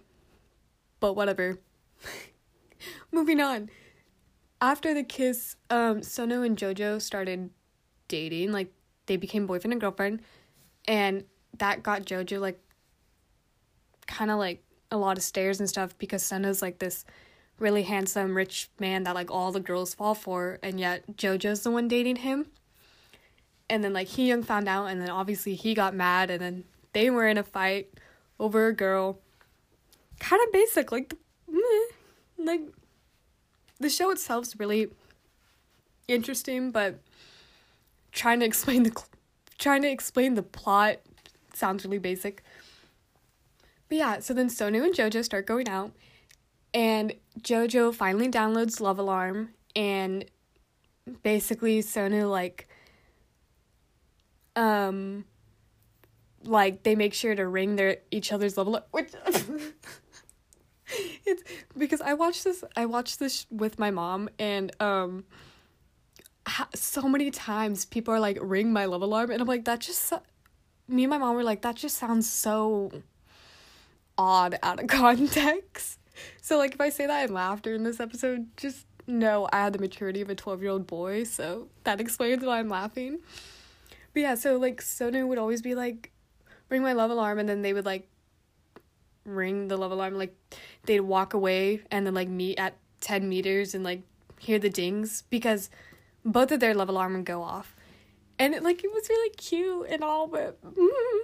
but 1.00 1.14
whatever. 1.14 1.59
Moving 3.12 3.40
on. 3.40 3.70
after 4.61 4.94
the 4.94 5.02
kiss, 5.02 5.56
um, 5.70 6.02
Sonu 6.02 6.44
and 6.44 6.56
JoJo 6.56 7.00
started 7.00 7.50
dating. 8.09 8.52
Like 8.52 8.73
they 9.06 9.16
became 9.16 9.47
boyfriend 9.47 9.73
and 9.73 9.80
girlfriend, 9.80 10.20
and 10.87 11.25
that 11.59 11.82
got 11.82 12.04
JoJo 12.04 12.40
like 12.40 12.61
kind 14.10 14.30
of 14.30 14.38
like 14.38 14.62
a 14.90 14.98
lot 14.98 15.16
of 15.16 15.22
stares 15.22 15.60
and 15.60 15.68
stuff 15.68 15.96
because 15.96 16.22
Sonu's 16.22 16.60
like 16.60 16.80
this 16.80 17.04
really 17.58 17.84
handsome 17.84 18.36
rich 18.36 18.68
man 18.80 19.04
that 19.04 19.14
like 19.14 19.30
all 19.30 19.52
the 19.52 19.60
girls 19.60 19.94
fall 19.94 20.14
for, 20.14 20.58
and 20.62 20.80
yet 20.80 21.16
JoJo's 21.16 21.62
the 21.62 21.70
one 21.70 21.88
dating 21.88 22.16
him. 22.16 22.46
And 23.68 23.84
then 23.84 23.92
like 23.92 24.08
Hee 24.08 24.28
Young 24.28 24.42
found 24.42 24.68
out, 24.68 24.86
and 24.86 25.00
then 25.00 25.10
obviously 25.10 25.54
he 25.54 25.74
got 25.74 25.94
mad, 25.94 26.30
and 26.30 26.40
then 26.40 26.64
they 26.92 27.08
were 27.08 27.28
in 27.28 27.38
a 27.38 27.44
fight 27.44 27.88
over 28.38 28.66
a 28.66 28.74
girl. 28.74 29.20
Kind 30.18 30.42
of 30.44 30.52
basic, 30.52 30.90
like, 30.90 31.14
like 32.36 32.62
the 33.78 33.88
show 33.88 34.10
itself's 34.10 34.58
really 34.58 34.88
interesting, 36.08 36.72
but 36.72 36.98
trying 38.12 38.40
to 38.40 38.46
explain 38.46 38.82
the 38.82 39.02
trying 39.58 39.82
to 39.82 39.90
explain 39.90 40.34
the 40.34 40.42
plot 40.42 40.96
sounds 41.54 41.84
really 41.84 41.98
basic. 41.98 42.42
But 43.90 43.99
yeah, 43.99 44.20
so 44.20 44.32
then 44.32 44.49
Sonu 44.49 44.85
and 44.85 44.94
Jojo 44.94 45.23
start 45.23 45.47
going 45.47 45.68
out, 45.68 45.92
and 46.73 47.12
Jojo 47.40 47.92
finally 47.94 48.28
downloads 48.28 48.80
Love 48.80 48.99
Alarm, 48.99 49.50
and 49.76 50.25
basically 51.23 51.82
Sonu 51.82 52.30
like 52.30 52.68
um 54.56 55.25
like 56.44 56.82
they 56.82 56.94
make 56.94 57.14
sure 57.14 57.35
to 57.35 57.47
ring 57.47 57.76
their 57.76 57.99
each 58.11 58.32
other's 58.32 58.56
love 58.56 58.66
alarm 58.66 58.85
which 58.90 59.12
it's 61.26 61.42
because 61.76 62.00
I 62.00 62.14
watched 62.14 62.44
this 62.44 62.64
I 62.76 62.87
watched 62.87 63.18
this 63.18 63.47
with 63.50 63.78
my 63.78 63.90
mom 63.90 64.28
and 64.38 64.73
um 64.80 65.25
so 66.75 67.02
many 67.02 67.30
times 67.30 67.85
people 67.85 68.14
are 68.14 68.20
like 68.20 68.38
ring 68.40 68.73
my 68.73 68.87
love 68.87 69.02
alarm 69.02 69.30
and 69.30 69.40
I'm 69.40 69.49
like 69.49 69.64
that 69.66 69.80
just 69.80 70.12
me 70.88 71.04
and 71.04 71.11
my 71.11 71.18
mom 71.18 71.37
were 71.37 71.44
like 71.44 71.62
that 71.62 71.76
just 71.76 71.97
sounds 71.97 72.30
so 72.30 72.90
odd 74.20 74.58
out 74.62 74.80
of 74.80 74.86
context. 75.02 75.98
So 76.42 76.58
like 76.58 76.74
if 76.74 76.80
I 76.80 76.90
say 76.90 77.06
that 77.06 77.28
in 77.28 77.34
laughter 77.34 77.74
in 77.74 77.82
this 77.82 78.00
episode 78.00 78.48
just 78.56 78.86
know 79.06 79.48
I 79.52 79.60
had 79.60 79.72
the 79.72 79.78
maturity 79.78 80.20
of 80.20 80.28
a 80.28 80.34
12-year-old 80.34 80.86
boy, 80.86 81.24
so 81.24 81.68
that 81.84 82.00
explains 82.00 82.44
why 82.44 82.58
I'm 82.58 82.68
laughing. 82.68 83.18
But 84.12 84.20
yeah, 84.20 84.34
so 84.34 84.56
like 84.56 84.82
Sonu 84.82 85.26
would 85.26 85.38
always 85.38 85.62
be 85.62 85.74
like 85.74 86.12
ring 86.68 86.82
my 86.82 86.92
love 86.92 87.10
alarm 87.10 87.38
and 87.38 87.48
then 87.48 87.62
they 87.62 87.72
would 87.72 87.86
like 87.86 88.06
ring 89.24 89.68
the 89.68 89.76
love 89.76 89.92
alarm 89.92 90.14
like 90.14 90.34
they'd 90.84 91.00
walk 91.00 91.34
away 91.34 91.82
and 91.90 92.06
then 92.06 92.14
like 92.14 92.28
meet 92.28 92.58
at 92.58 92.74
10 93.00 93.28
meters 93.28 93.74
and 93.74 93.84
like 93.84 94.02
hear 94.38 94.58
the 94.58 94.70
dings 94.70 95.24
because 95.30 95.70
both 96.24 96.52
of 96.52 96.60
their 96.60 96.74
love 96.74 96.88
alarm 96.88 97.14
would 97.14 97.24
go 97.24 97.42
off 97.42 97.76
and 98.38 98.54
it, 98.54 98.62
like 98.62 98.82
it 98.82 98.90
was 98.92 99.08
really 99.08 99.30
cute 99.30 99.86
and 99.90 100.02
all 100.02 100.26
but 100.26 100.58
mm. 100.64 101.20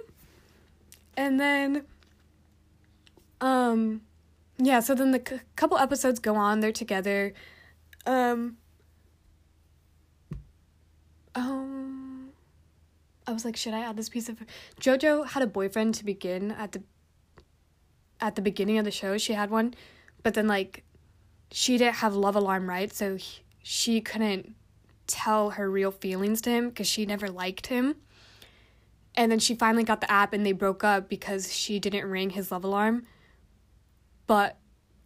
and 1.15 1.39
then 1.39 1.83
um 3.41 4.01
yeah 4.57 4.79
so 4.79 4.95
then 4.95 5.11
the 5.11 5.21
c- 5.27 5.39
couple 5.55 5.77
episodes 5.77 6.19
go 6.19 6.35
on 6.35 6.59
they're 6.59 6.71
together 6.71 7.33
um 8.05 8.57
um 11.35 12.07
I 13.27 13.33
was 13.33 13.43
like, 13.43 13.57
should 13.57 13.73
I 13.73 13.81
add 13.81 13.97
this 13.97 14.07
piece 14.07 14.29
of 14.29 14.37
JoJo 14.79 15.27
had 15.27 15.43
a 15.43 15.47
boyfriend 15.47 15.95
to 15.95 16.05
begin 16.05 16.51
at 16.51 16.71
the 16.71 16.81
at 18.21 18.35
the 18.35 18.41
beginning 18.41 18.77
of 18.77 18.85
the 18.85 18.91
show. 18.91 19.17
She 19.17 19.33
had 19.33 19.51
one, 19.51 19.73
but 20.23 20.33
then 20.33 20.47
like 20.47 20.83
she 21.51 21.77
didn't 21.77 21.95
have 21.95 22.15
love 22.15 22.35
alarm 22.35 22.69
right, 22.69 22.91
so 22.91 23.17
he, 23.17 23.41
she 23.61 24.01
couldn't 24.01 24.55
tell 25.07 25.51
her 25.51 25.69
real 25.69 25.91
feelings 25.91 26.41
to 26.41 26.49
him 26.49 26.69
because 26.69 26.87
she 26.87 27.05
never 27.05 27.29
liked 27.29 27.67
him. 27.67 27.95
And 29.15 29.31
then 29.31 29.39
she 29.39 29.55
finally 29.55 29.83
got 29.83 29.99
the 30.01 30.11
app 30.11 30.31
and 30.31 30.45
they 30.45 30.51
broke 30.51 30.83
up 30.83 31.09
because 31.09 31.53
she 31.53 31.79
didn't 31.79 32.05
ring 32.05 32.31
his 32.31 32.51
love 32.51 32.63
alarm. 32.63 33.05
But 34.27 34.57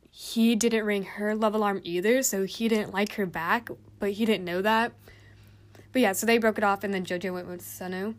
he 0.10 0.56
didn't 0.56 0.86
ring 0.86 1.04
her 1.04 1.34
love 1.36 1.56
alarm 1.56 1.80
either, 1.84 2.22
so 2.22 2.46
he 2.46 2.68
didn't 2.68 2.94
like 2.94 3.13
her 3.13 3.25
back, 3.25 3.70
but 4.00 4.12
he 4.12 4.25
didn't 4.25 4.44
know 4.44 4.62
that. 4.62 4.92
But 5.92 6.01
yeah, 6.01 6.12
so 6.12 6.25
they 6.25 6.38
broke 6.38 6.58
it 6.58 6.63
off 6.63 6.84
and 6.84 6.94
then 6.94 7.06
JoJo 7.06 7.34
went 7.34 7.48
with 7.48 7.62
Sonu. 7.62 8.16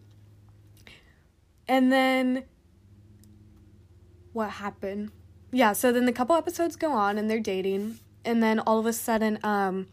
And 1.68 1.92
then 1.92 2.44
what 4.32 4.50
happened? 4.50 5.10
Yeah, 5.50 5.72
so 5.72 5.92
then 5.92 6.06
the 6.06 6.12
couple 6.12 6.34
episodes 6.36 6.76
go 6.76 6.92
on 6.92 7.18
and 7.18 7.30
they're 7.30 7.40
dating 7.40 7.98
and 8.24 8.42
then 8.42 8.60
all 8.60 8.78
of 8.78 8.86
a 8.86 8.92
sudden 8.92 9.38
um 9.42 9.88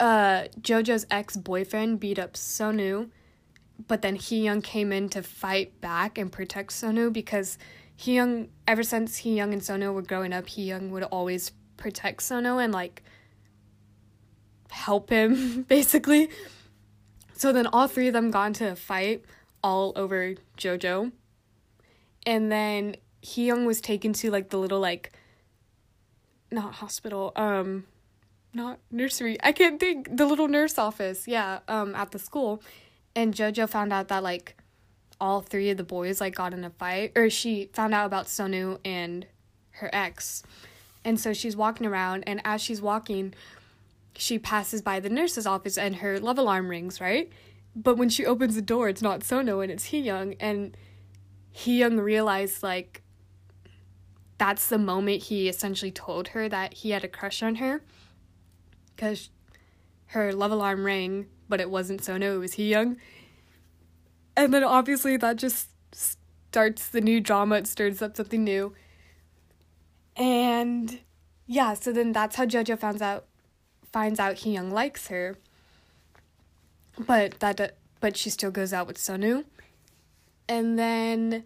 uh 0.00 0.44
JoJo's 0.60 1.06
ex-boyfriend 1.10 2.00
beat 2.00 2.18
up 2.18 2.34
Sonu, 2.34 3.10
but 3.86 4.02
then 4.02 4.14
Hee 4.14 4.44
Young 4.44 4.62
came 4.62 4.92
in 4.92 5.08
to 5.10 5.22
fight 5.22 5.80
back 5.80 6.16
and 6.16 6.30
protect 6.30 6.70
Sonu 6.70 7.12
because 7.12 7.58
Hee 7.98 8.14
Young 8.14 8.48
ever 8.68 8.84
since 8.84 9.16
Hee 9.16 9.34
Young 9.34 9.52
and 9.52 9.60
Sonu 9.60 9.92
were 9.92 10.02
growing 10.02 10.32
up, 10.32 10.46
Hee 10.46 10.62
Young 10.62 10.92
would 10.92 11.02
always 11.02 11.50
protect 11.76 12.20
Sonu 12.20 12.62
and 12.62 12.72
like 12.72 13.02
help 14.70 15.10
him 15.10 15.62
basically. 15.68 16.30
So 17.34 17.52
then 17.52 17.66
all 17.66 17.88
three 17.88 18.06
of 18.06 18.12
them 18.12 18.30
got 18.30 18.46
into 18.46 18.70
a 18.70 18.76
fight 18.76 19.24
all 19.64 19.92
over 19.96 20.34
JoJo. 20.56 21.10
And 22.24 22.52
then 22.52 22.94
Young 23.34 23.66
was 23.66 23.80
taken 23.80 24.12
to 24.12 24.30
like 24.30 24.50
the 24.50 24.58
little 24.58 24.78
like 24.78 25.12
not 26.52 26.74
hospital, 26.74 27.32
um 27.34 27.84
not 28.54 28.78
nursery. 28.92 29.38
I 29.42 29.50
can't 29.50 29.80
think 29.80 30.16
the 30.16 30.24
little 30.24 30.46
nurse 30.46 30.78
office. 30.78 31.26
Yeah, 31.26 31.58
um 31.66 31.96
at 31.96 32.12
the 32.12 32.20
school. 32.20 32.62
And 33.16 33.34
JoJo 33.34 33.68
found 33.68 33.92
out 33.92 34.06
that 34.06 34.22
like 34.22 34.56
all 35.20 35.40
three 35.40 35.70
of 35.70 35.76
the 35.76 35.84
boys 35.84 36.20
like 36.20 36.34
got 36.34 36.54
in 36.54 36.64
a 36.64 36.70
fight 36.70 37.12
or 37.16 37.28
she 37.30 37.70
found 37.72 37.94
out 37.94 38.06
about 38.06 38.26
Sonu 38.26 38.78
and 38.84 39.26
her 39.70 39.90
ex. 39.92 40.42
And 41.04 41.18
so 41.18 41.32
she's 41.32 41.56
walking 41.56 41.86
around 41.86 42.24
and 42.26 42.40
as 42.44 42.60
she's 42.60 42.80
walking, 42.80 43.34
she 44.16 44.38
passes 44.38 44.82
by 44.82 45.00
the 45.00 45.08
nurse's 45.08 45.46
office 45.46 45.78
and 45.78 45.96
her 45.96 46.18
love 46.18 46.38
alarm 46.38 46.68
rings, 46.68 47.00
right? 47.00 47.30
But 47.74 47.96
when 47.96 48.08
she 48.08 48.26
opens 48.26 48.56
the 48.56 48.62
door, 48.62 48.88
it's 48.88 49.02
not 49.02 49.20
Sonu 49.20 49.62
and 49.62 49.70
it's 49.70 49.84
Hee 49.84 50.00
Young. 50.00 50.34
And 50.40 50.76
Hee 51.50 51.78
Young 51.78 51.98
realized, 51.98 52.62
like, 52.62 53.02
that's 54.36 54.68
the 54.68 54.78
moment 54.78 55.24
he 55.24 55.48
essentially 55.48 55.92
told 55.92 56.28
her 56.28 56.48
that 56.48 56.74
he 56.74 56.90
had 56.90 57.04
a 57.04 57.08
crush 57.08 57.42
on 57.42 57.56
her. 57.56 57.82
Because 58.94 59.30
her 60.06 60.32
love 60.32 60.50
alarm 60.50 60.84
rang, 60.84 61.26
but 61.48 61.60
it 61.60 61.70
wasn't 61.70 62.02
Sonu, 62.02 62.34
it 62.34 62.38
was 62.38 62.54
Hee 62.54 62.70
Young. 62.70 62.96
And 64.38 64.54
then 64.54 64.62
obviously 64.62 65.16
that 65.16 65.34
just 65.34 65.68
starts 65.90 66.88
the 66.90 67.00
new 67.00 67.20
drama, 67.20 67.56
it 67.56 67.66
stirs 67.66 68.00
up 68.00 68.16
something 68.16 68.44
new. 68.44 68.72
And 70.16 71.00
yeah, 71.48 71.74
so 71.74 71.92
then 71.92 72.12
that's 72.12 72.36
how 72.36 72.46
JoJo 72.46 72.78
finds 72.78 73.02
out 73.02 73.24
finds 73.92 74.20
out 74.20 74.36
Hee 74.36 74.52
Young 74.52 74.70
likes 74.70 75.08
her, 75.08 75.38
but 76.96 77.40
that 77.40 77.78
but 77.98 78.16
she 78.16 78.30
still 78.30 78.52
goes 78.52 78.72
out 78.72 78.86
with 78.86 78.96
Sonu, 78.96 79.44
and 80.48 80.78
then 80.78 81.42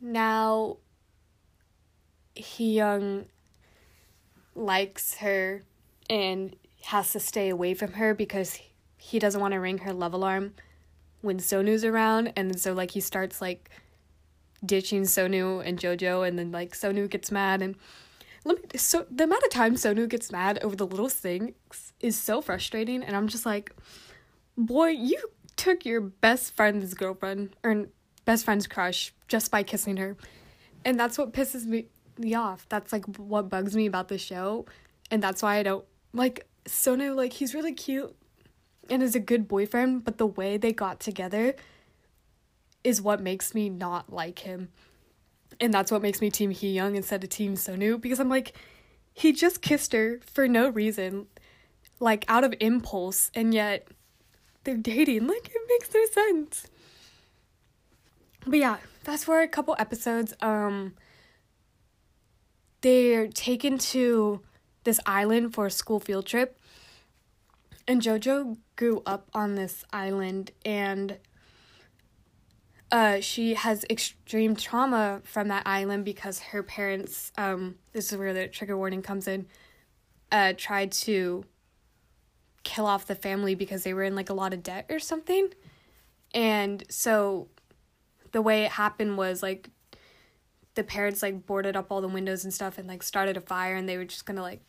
now 0.00 0.78
Hee 2.34 2.72
Young 2.72 3.26
likes 4.54 5.16
her 5.16 5.62
and 6.08 6.56
has 6.84 7.12
to 7.12 7.20
stay 7.20 7.50
away 7.50 7.74
from 7.74 7.92
her 7.92 8.14
because 8.14 8.58
he 8.96 9.18
doesn't 9.18 9.42
want 9.42 9.52
to 9.52 9.60
ring 9.60 9.78
her 9.78 9.92
love 9.92 10.14
alarm 10.14 10.54
when 11.22 11.38
Sonu's 11.38 11.84
around, 11.84 12.32
and 12.36 12.60
so 12.60 12.72
like 12.72 12.90
he 12.92 13.00
starts 13.00 13.40
like 13.40 13.70
ditching 14.64 15.02
Sonu 15.02 15.66
and 15.66 15.78
JoJo, 15.78 16.26
and 16.26 16.38
then 16.38 16.52
like 16.52 16.72
Sonu 16.72 17.08
gets 17.08 17.32
mad 17.32 17.62
and 17.62 17.76
let 18.44 18.58
me 18.58 18.78
so 18.78 19.06
the 19.10 19.24
amount 19.24 19.42
of 19.44 19.50
time 19.50 19.74
Sonu 19.74 20.08
gets 20.08 20.32
mad 20.32 20.58
over 20.62 20.74
the 20.74 20.86
little 20.86 21.08
things 21.08 21.54
is 22.00 22.18
so 22.18 22.40
frustrating 22.40 23.02
and 23.02 23.16
I'm 23.16 23.28
just 23.28 23.46
like 23.46 23.72
boy 24.56 24.88
you 24.88 25.18
took 25.56 25.84
your 25.84 26.00
best 26.00 26.54
friend's 26.54 26.94
girlfriend 26.94 27.54
or 27.62 27.86
best 28.24 28.44
friend's 28.44 28.66
crush 28.66 29.14
just 29.28 29.50
by 29.50 29.62
kissing 29.62 29.96
her. 29.98 30.16
And 30.84 30.98
that's 30.98 31.16
what 31.18 31.32
pisses 31.32 31.64
me, 31.66 31.86
off. 32.34 32.66
That's 32.68 32.92
like 32.92 33.04
what 33.16 33.48
bugs 33.48 33.76
me 33.76 33.86
about 33.86 34.08
the 34.08 34.18
show 34.18 34.66
and 35.10 35.22
that's 35.22 35.42
why 35.42 35.56
I 35.56 35.62
don't 35.62 35.84
like 36.12 36.46
Sonu 36.66 37.14
like 37.14 37.32
he's 37.32 37.54
really 37.54 37.72
cute 37.72 38.14
and 38.90 39.02
is 39.02 39.14
a 39.14 39.20
good 39.20 39.48
boyfriend 39.48 40.04
but 40.04 40.18
the 40.18 40.26
way 40.26 40.56
they 40.56 40.72
got 40.72 41.00
together 41.00 41.54
is 42.84 43.00
what 43.00 43.20
makes 43.20 43.54
me 43.54 43.68
not 43.68 44.12
like 44.12 44.40
him 44.40 44.68
and 45.60 45.72
that's 45.72 45.90
what 45.92 46.02
makes 46.02 46.20
me 46.20 46.30
team 46.30 46.50
Hee 46.50 46.72
Young 46.72 46.96
instead 46.96 47.22
of 47.22 47.30
team 47.30 47.54
Sonu 47.54 48.00
because 48.00 48.20
I'm 48.20 48.28
like, 48.28 48.54
he 49.12 49.32
just 49.32 49.62
kissed 49.62 49.92
her 49.92 50.20
for 50.24 50.48
no 50.48 50.68
reason, 50.68 51.26
like 52.00 52.24
out 52.28 52.44
of 52.44 52.54
impulse, 52.60 53.30
and 53.34 53.52
yet 53.52 53.86
they're 54.64 54.76
dating. 54.76 55.26
Like, 55.26 55.50
it 55.54 55.62
makes 55.68 55.94
no 55.94 56.04
sense. 56.06 56.66
But 58.46 58.58
yeah, 58.58 58.76
fast 59.02 59.24
forward 59.24 59.42
a 59.42 59.48
couple 59.48 59.76
episodes. 59.78 60.34
Um, 60.40 60.94
they're 62.80 63.28
taken 63.28 63.78
to 63.78 64.40
this 64.84 64.98
island 65.06 65.54
for 65.54 65.66
a 65.66 65.70
school 65.70 66.00
field 66.00 66.26
trip. 66.26 66.58
And 67.86 68.00
JoJo 68.00 68.58
grew 68.76 69.02
up 69.04 69.28
on 69.34 69.54
this 69.54 69.84
island 69.92 70.52
and 70.64 71.18
uh, 72.92 73.20
she 73.20 73.54
has 73.54 73.84
extreme 73.88 74.54
trauma 74.54 75.22
from 75.24 75.48
that 75.48 75.62
island 75.66 76.04
because 76.04 76.38
her 76.40 76.62
parents, 76.62 77.32
um, 77.38 77.76
this 77.92 78.12
is 78.12 78.18
where 78.18 78.34
the 78.34 78.46
trigger 78.48 78.76
warning 78.76 79.00
comes 79.00 79.26
in, 79.26 79.46
uh, 80.30 80.52
tried 80.56 80.92
to 80.92 81.44
kill 82.64 82.86
off 82.86 83.06
the 83.06 83.14
family 83.14 83.54
because 83.54 83.82
they 83.82 83.94
were 83.94 84.02
in 84.02 84.14
like 84.14 84.28
a 84.28 84.34
lot 84.34 84.52
of 84.52 84.62
debt 84.62 84.86
or 84.90 84.98
something. 84.98 85.48
And 86.34 86.84
so 86.90 87.48
the 88.32 88.42
way 88.42 88.64
it 88.64 88.72
happened 88.72 89.16
was 89.16 89.42
like 89.42 89.70
the 90.74 90.84
parents 90.84 91.22
like 91.22 91.46
boarded 91.46 91.76
up 91.76 91.90
all 91.90 92.00
the 92.00 92.08
windows 92.08 92.44
and 92.44 92.52
stuff 92.52 92.78
and 92.78 92.86
like 92.86 93.02
started 93.02 93.36
a 93.36 93.40
fire 93.40 93.74
and 93.74 93.88
they 93.88 93.96
were 93.96 94.04
just 94.04 94.26
gonna 94.26 94.42
like 94.42 94.60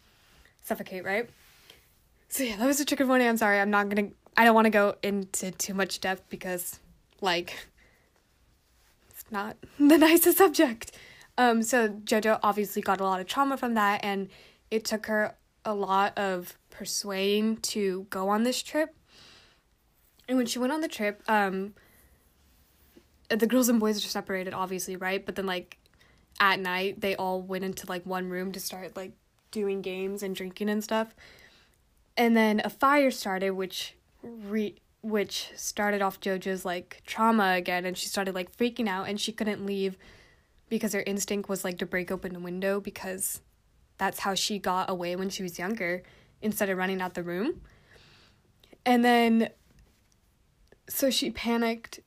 suffocate, 0.63 1.03
right? 1.03 1.29
So 2.29 2.43
yeah, 2.43 2.57
that 2.57 2.65
was 2.65 2.79
a 2.79 2.85
trigger 2.85 3.05
warning. 3.05 3.27
I'm 3.27 3.37
sorry. 3.37 3.59
I'm 3.59 3.69
not 3.69 3.89
gonna. 3.89 4.09
I 4.35 4.45
don't 4.45 4.55
want 4.55 4.65
to 4.65 4.71
go 4.71 4.95
into 5.03 5.51
too 5.51 5.73
much 5.73 6.01
depth 6.01 6.23
because, 6.29 6.79
like, 7.21 7.67
it's 9.09 9.23
not 9.29 9.57
the 9.79 9.97
nicest 9.97 10.37
subject. 10.37 10.91
Um. 11.37 11.61
So 11.63 11.89
JoJo 11.89 12.39
obviously 12.43 12.81
got 12.81 12.99
a 12.99 13.03
lot 13.03 13.19
of 13.19 13.27
trauma 13.27 13.57
from 13.57 13.75
that, 13.75 14.03
and 14.03 14.29
it 14.71 14.85
took 14.85 15.05
her 15.07 15.35
a 15.65 15.73
lot 15.73 16.17
of 16.17 16.57
persuading 16.69 17.57
to 17.57 18.07
go 18.09 18.29
on 18.29 18.43
this 18.43 18.61
trip. 18.61 18.95
And 20.27 20.37
when 20.37 20.47
she 20.47 20.59
went 20.59 20.73
on 20.73 20.81
the 20.81 20.87
trip, 20.87 21.21
um, 21.27 21.73
the 23.29 23.47
girls 23.47 23.69
and 23.69 23.79
boys 23.79 24.03
are 24.03 24.07
separated, 24.07 24.53
obviously, 24.53 24.95
right? 24.95 25.25
But 25.25 25.35
then 25.35 25.45
like 25.45 25.77
at 26.39 26.59
night, 26.59 27.01
they 27.01 27.15
all 27.15 27.41
went 27.41 27.63
into 27.63 27.87
like 27.87 28.05
one 28.05 28.29
room 28.29 28.51
to 28.53 28.59
start 28.59 28.95
like 28.95 29.11
doing 29.51 29.81
games 29.81 30.23
and 30.23 30.35
drinking 30.35 30.69
and 30.69 30.83
stuff. 30.83 31.15
And 32.15 32.37
then 32.37 32.61
a 32.63 32.69
fire 32.69 33.11
started, 33.11 33.51
which 33.51 33.95
re 34.21 34.75
which 35.01 35.49
started 35.55 36.01
off 36.01 36.21
JoJo's 36.21 36.63
like 36.63 37.01
trauma 37.05 37.55
again, 37.55 37.85
and 37.85 37.97
she 37.97 38.07
started 38.07 38.35
like 38.35 38.55
freaking 38.55 38.87
out, 38.87 39.07
and 39.07 39.19
she 39.19 39.31
couldn't 39.31 39.65
leave 39.65 39.97
because 40.69 40.93
her 40.93 41.03
instinct 41.05 41.49
was 41.49 41.63
like 41.63 41.77
to 41.79 41.85
break 41.85 42.09
open 42.11 42.35
a 42.35 42.39
window 42.39 42.79
because 42.79 43.41
that's 43.97 44.19
how 44.19 44.33
she 44.33 44.59
got 44.59 44.89
away 44.89 45.15
when 45.15 45.29
she 45.29 45.43
was 45.43 45.59
younger 45.59 46.03
instead 46.41 46.69
of 46.69 46.77
running 46.77 47.01
out 47.01 47.13
the 47.13 47.23
room. 47.23 47.61
And 48.85 49.03
then 49.03 49.49
so 50.89 51.09
she 51.09 51.31
panicked 51.31 51.99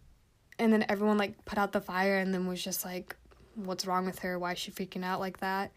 and 0.58 0.72
then 0.72 0.84
everyone 0.88 1.18
like 1.18 1.44
put 1.44 1.58
out 1.58 1.72
the 1.72 1.80
fire 1.80 2.18
and 2.18 2.32
then 2.32 2.46
was 2.46 2.62
just 2.62 2.84
like 2.84 3.16
what's 3.54 3.86
wrong 3.86 4.04
with 4.04 4.18
her? 4.20 4.38
Why 4.38 4.52
is 4.52 4.58
she 4.58 4.70
freaking 4.70 5.04
out 5.04 5.20
like 5.20 5.38
that? 5.38 5.72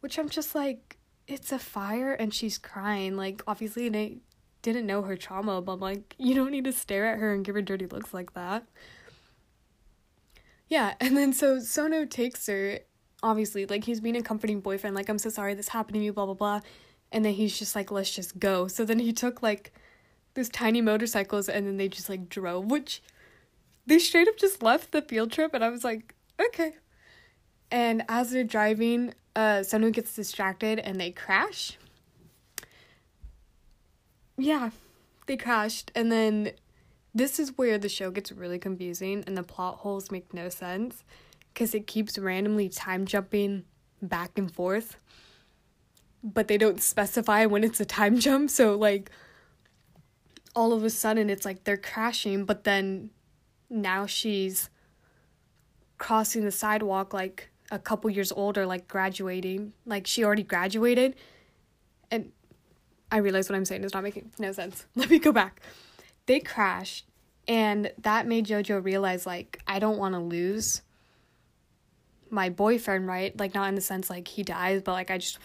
Which 0.00 0.18
I'm 0.18 0.28
just 0.28 0.54
like 0.54 0.96
it's 1.32 1.52
a 1.52 1.58
fire 1.58 2.12
and 2.12 2.32
she's 2.32 2.58
crying. 2.58 3.16
Like 3.16 3.42
obviously 3.46 3.88
they 3.88 4.18
didn't 4.62 4.86
know 4.86 5.02
her 5.02 5.16
trauma, 5.16 5.60
but 5.60 5.80
like 5.80 6.14
you 6.18 6.34
don't 6.34 6.50
need 6.50 6.64
to 6.64 6.72
stare 6.72 7.06
at 7.06 7.18
her 7.18 7.32
and 7.32 7.44
give 7.44 7.54
her 7.54 7.62
dirty 7.62 7.86
looks 7.86 8.14
like 8.14 8.34
that. 8.34 8.64
Yeah, 10.68 10.94
and 11.00 11.16
then 11.16 11.32
so 11.32 11.56
Sonu 11.56 12.08
takes 12.08 12.46
her 12.46 12.80
obviously 13.22 13.66
like 13.66 13.84
he's 13.84 14.00
being 14.00 14.16
a 14.16 14.22
comforting 14.22 14.60
boyfriend 14.60 14.96
like 14.96 15.08
i'm 15.08 15.18
so 15.18 15.30
sorry 15.30 15.54
this 15.54 15.68
happened 15.68 15.94
to 15.94 16.00
you 16.00 16.12
blah 16.12 16.24
blah 16.24 16.34
blah 16.34 16.60
and 17.12 17.24
then 17.24 17.32
he's 17.32 17.56
just 17.56 17.76
like 17.76 17.90
let's 17.90 18.10
just 18.14 18.38
go 18.38 18.66
so 18.66 18.84
then 18.84 18.98
he 18.98 19.12
took 19.12 19.42
like 19.42 19.72
these 20.34 20.48
tiny 20.48 20.80
motorcycles 20.80 21.48
and 21.48 21.66
then 21.66 21.76
they 21.76 21.88
just 21.88 22.08
like 22.08 22.28
drove 22.28 22.66
which 22.66 23.02
they 23.86 23.98
straight 23.98 24.26
up 24.28 24.36
just 24.36 24.62
left 24.62 24.90
the 24.92 25.02
field 25.02 25.30
trip 25.30 25.54
and 25.54 25.62
i 25.62 25.68
was 25.68 25.84
like 25.84 26.14
okay 26.40 26.72
and 27.70 28.02
as 28.08 28.32
they're 28.32 28.44
driving 28.44 29.14
uh 29.36 29.62
someone 29.62 29.92
gets 29.92 30.14
distracted 30.14 30.78
and 30.78 31.00
they 31.00 31.10
crash. 31.10 31.78
Yeah 34.36 34.70
they 35.26 35.36
crashed. 35.36 35.90
And 35.94 36.10
then 36.10 36.52
this 37.14 37.38
is 37.38 37.56
where 37.56 37.78
the 37.78 37.88
show 37.88 38.10
gets 38.10 38.32
really 38.32 38.58
confusing 38.58 39.24
and 39.26 39.36
the 39.36 39.42
plot 39.42 39.78
holes 39.78 40.10
make 40.10 40.32
no 40.32 40.48
sense 40.48 41.04
because 41.52 41.74
it 41.74 41.86
keeps 41.86 42.18
randomly 42.18 42.68
time 42.68 43.06
jumping 43.06 43.64
back 44.00 44.36
and 44.36 44.52
forth 44.52 44.96
but 46.24 46.48
they 46.48 46.56
don't 46.56 46.80
specify 46.80 47.46
when 47.46 47.64
it's 47.64 47.80
a 47.80 47.84
time 47.84 48.18
jump. 48.18 48.50
So 48.50 48.76
like 48.76 49.10
all 50.54 50.72
of 50.72 50.84
a 50.84 50.90
sudden 50.90 51.30
it's 51.30 51.44
like 51.44 51.64
they're 51.64 51.76
crashing 51.76 52.44
but 52.44 52.64
then 52.64 53.10
now 53.70 54.06
she's 54.06 54.68
crossing 55.98 56.44
the 56.44 56.52
sidewalk 56.52 57.14
like 57.14 57.50
a 57.72 57.78
couple 57.78 58.08
years 58.08 58.30
older 58.30 58.64
like 58.64 58.86
graduating 58.86 59.72
like 59.84 60.06
she 60.06 60.22
already 60.22 60.44
graduated 60.44 61.16
and 62.10 62.30
i 63.10 63.16
realize 63.16 63.48
what 63.48 63.56
i'm 63.56 63.64
saying 63.64 63.82
is 63.82 63.92
not 63.92 64.04
making 64.04 64.30
no 64.38 64.52
sense 64.52 64.86
let 64.94 65.10
me 65.10 65.18
go 65.18 65.32
back 65.32 65.60
they 66.26 66.38
crashed 66.38 67.06
and 67.48 67.90
that 67.98 68.28
made 68.28 68.46
jojo 68.46 68.82
realize 68.84 69.26
like 69.26 69.60
i 69.66 69.80
don't 69.80 69.98
want 69.98 70.14
to 70.14 70.20
lose 70.20 70.82
my 72.32 72.48
boyfriend, 72.48 73.06
right? 73.06 73.38
Like 73.38 73.54
not 73.54 73.68
in 73.68 73.74
the 73.74 73.80
sense 73.80 74.08
like 74.08 74.26
he 74.26 74.42
dies, 74.42 74.82
but 74.82 74.92
like 74.92 75.10
I 75.10 75.18
just 75.18 75.38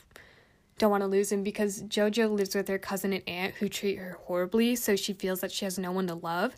don't 0.79 0.89
want 0.89 1.01
to 1.01 1.07
lose 1.07 1.31
him 1.31 1.43
because 1.43 1.83
Jojo 1.83 2.31
lives 2.31 2.55
with 2.55 2.67
her 2.69 2.77
cousin 2.77 3.11
and 3.13 3.23
aunt 3.27 3.55
who 3.55 3.67
treat 3.67 3.97
her 3.97 4.17
horribly, 4.23 4.75
so 4.75 4.95
she 4.95 5.13
feels 5.13 5.41
that 5.41 5.51
she 5.51 5.65
has 5.65 5.77
no 5.77 5.91
one 5.91 6.07
to 6.07 6.15
love. 6.15 6.55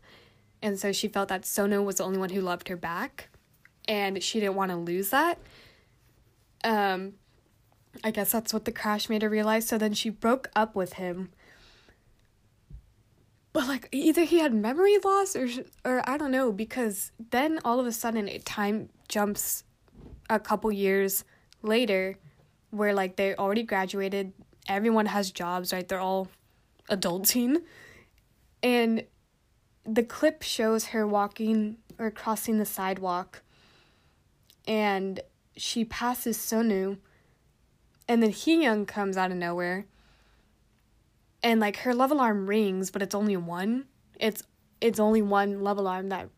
And 0.61 0.77
so 0.77 0.91
she 0.91 1.07
felt 1.07 1.29
that 1.29 1.43
Sonu 1.43 1.83
was 1.83 1.95
the 1.95 2.03
only 2.03 2.19
one 2.19 2.29
who 2.29 2.41
loved 2.41 2.67
her 2.67 2.75
back, 2.75 3.28
and 3.89 4.23
she 4.23 4.39
didn't 4.39 4.55
want 4.55 4.71
to 4.71 4.77
lose 4.77 5.09
that. 5.09 5.37
Um 6.63 7.15
I 8.03 8.11
guess 8.11 8.31
that's 8.31 8.53
what 8.53 8.63
the 8.63 8.71
crash 8.71 9.09
made 9.09 9.23
her 9.23 9.29
realize. 9.29 9.67
So 9.67 9.77
then 9.77 9.93
she 9.93 10.09
broke 10.09 10.49
up 10.55 10.75
with 10.75 10.93
him. 10.93 11.31
But 13.51 13.67
like 13.67 13.89
either 13.91 14.23
he 14.23 14.39
had 14.39 14.53
memory 14.53 14.97
loss 15.03 15.35
or 15.35 15.47
or 15.83 16.07
I 16.07 16.15
don't 16.17 16.31
know 16.31 16.53
because 16.53 17.11
then 17.31 17.59
all 17.65 17.79
of 17.79 17.87
a 17.87 17.91
sudden 17.91 18.29
time 18.43 18.89
jumps 19.09 19.63
a 20.29 20.39
couple 20.39 20.71
years 20.71 21.25
later 21.63 22.17
where 22.69 22.93
like 22.93 23.15
they 23.15 23.35
already 23.35 23.63
graduated, 23.63 24.31
everyone 24.67 25.07
has 25.07 25.31
jobs, 25.31 25.73
right? 25.73 25.87
They're 25.87 25.99
all 25.99 26.27
adulting. 26.89 27.63
And 28.61 29.05
the 29.83 30.03
clip 30.03 30.43
shows 30.43 30.85
her 30.87 31.07
walking 31.07 31.77
or 31.97 32.11
crossing 32.11 32.59
the 32.59 32.65
sidewalk 32.65 33.41
and 34.67 35.19
she 35.55 35.83
passes 35.83 36.37
Sonu 36.37 36.97
and 38.07 38.23
then 38.23 38.33
Young 38.45 38.85
comes 38.85 39.17
out 39.17 39.31
of 39.31 39.37
nowhere 39.37 39.85
and 41.43 41.59
like 41.59 41.77
her 41.77 41.93
love 41.93 42.11
alarm 42.11 42.47
rings 42.47 42.91
but 42.91 43.01
it's 43.01 43.15
only 43.15 43.37
one 43.37 43.85
it's 44.19 44.43
it's 44.81 44.99
only 44.99 45.21
one 45.21 45.61
love 45.61 45.77
alarm 45.77 46.09
that 46.09 46.29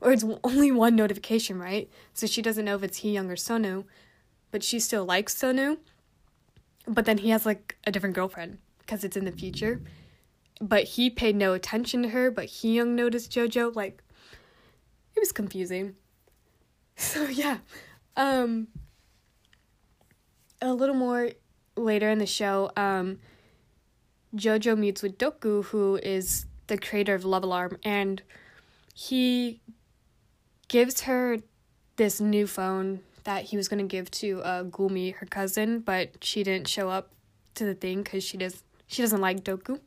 or 0.00 0.12
it's 0.12 0.24
only 0.44 0.70
one 0.70 0.96
notification, 0.96 1.58
right? 1.58 1.90
So 2.14 2.26
she 2.26 2.42
doesn't 2.42 2.64
know 2.64 2.76
if 2.76 2.82
it's 2.82 3.04
Young 3.04 3.30
or 3.30 3.36
Sonu, 3.36 3.84
but 4.50 4.62
she 4.62 4.80
still 4.80 5.04
likes 5.04 5.34
Sonu. 5.34 5.78
But 6.86 7.04
then 7.04 7.18
he 7.18 7.30
has 7.30 7.44
like 7.44 7.76
a 7.84 7.90
different 7.90 8.14
girlfriend 8.14 8.58
because 8.78 9.04
it's 9.04 9.16
in 9.16 9.24
the 9.24 9.32
future. 9.32 9.82
But 10.60 10.84
he 10.84 11.10
paid 11.10 11.36
no 11.36 11.52
attention 11.52 12.02
to 12.02 12.08
her, 12.10 12.30
but 12.30 12.64
Young 12.64 12.94
noticed 12.94 13.30
JoJo. 13.32 13.74
Like, 13.74 14.02
it 15.14 15.20
was 15.20 15.32
confusing. 15.32 15.96
So 16.96 17.24
yeah, 17.24 17.58
um, 18.16 18.68
a 20.62 20.72
little 20.72 20.94
more 20.94 21.30
later 21.76 22.08
in 22.10 22.18
the 22.18 22.26
show, 22.26 22.70
um, 22.76 23.18
JoJo 24.34 24.76
meets 24.76 25.02
with 25.02 25.18
Doku, 25.18 25.64
who 25.66 25.96
is 26.02 26.46
the 26.66 26.78
creator 26.78 27.14
of 27.14 27.24
Love 27.24 27.44
Alarm, 27.44 27.78
and 27.84 28.22
he 28.94 29.60
gives 30.68 31.02
her 31.02 31.38
this 31.96 32.20
new 32.20 32.46
phone 32.46 33.00
that 33.24 33.44
he 33.44 33.56
was 33.56 33.68
going 33.68 33.86
to 33.86 33.90
give 33.90 34.10
to 34.12 34.40
uh, 34.42 34.64
Gumi, 34.64 35.14
her 35.16 35.26
cousin, 35.26 35.80
but 35.80 36.24
she 36.24 36.42
didn't 36.42 36.68
show 36.68 36.88
up 36.88 37.10
to 37.54 37.64
the 37.64 37.74
thing 37.74 38.02
because 38.02 38.24
she 38.24 38.36
does 38.36 38.62
she 38.86 39.02
doesn't 39.02 39.20
like 39.20 39.42
Doku. 39.42 39.80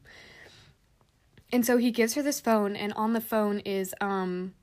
And 1.51 1.65
so 1.65 1.77
he 1.77 1.89
gives 1.89 2.13
her 2.13 2.21
this 2.21 2.39
phone, 2.39 2.75
and 2.75 2.93
on 2.93 3.13
the 3.13 3.21
phone 3.21 3.59
is 3.59 3.95
um 3.99 4.53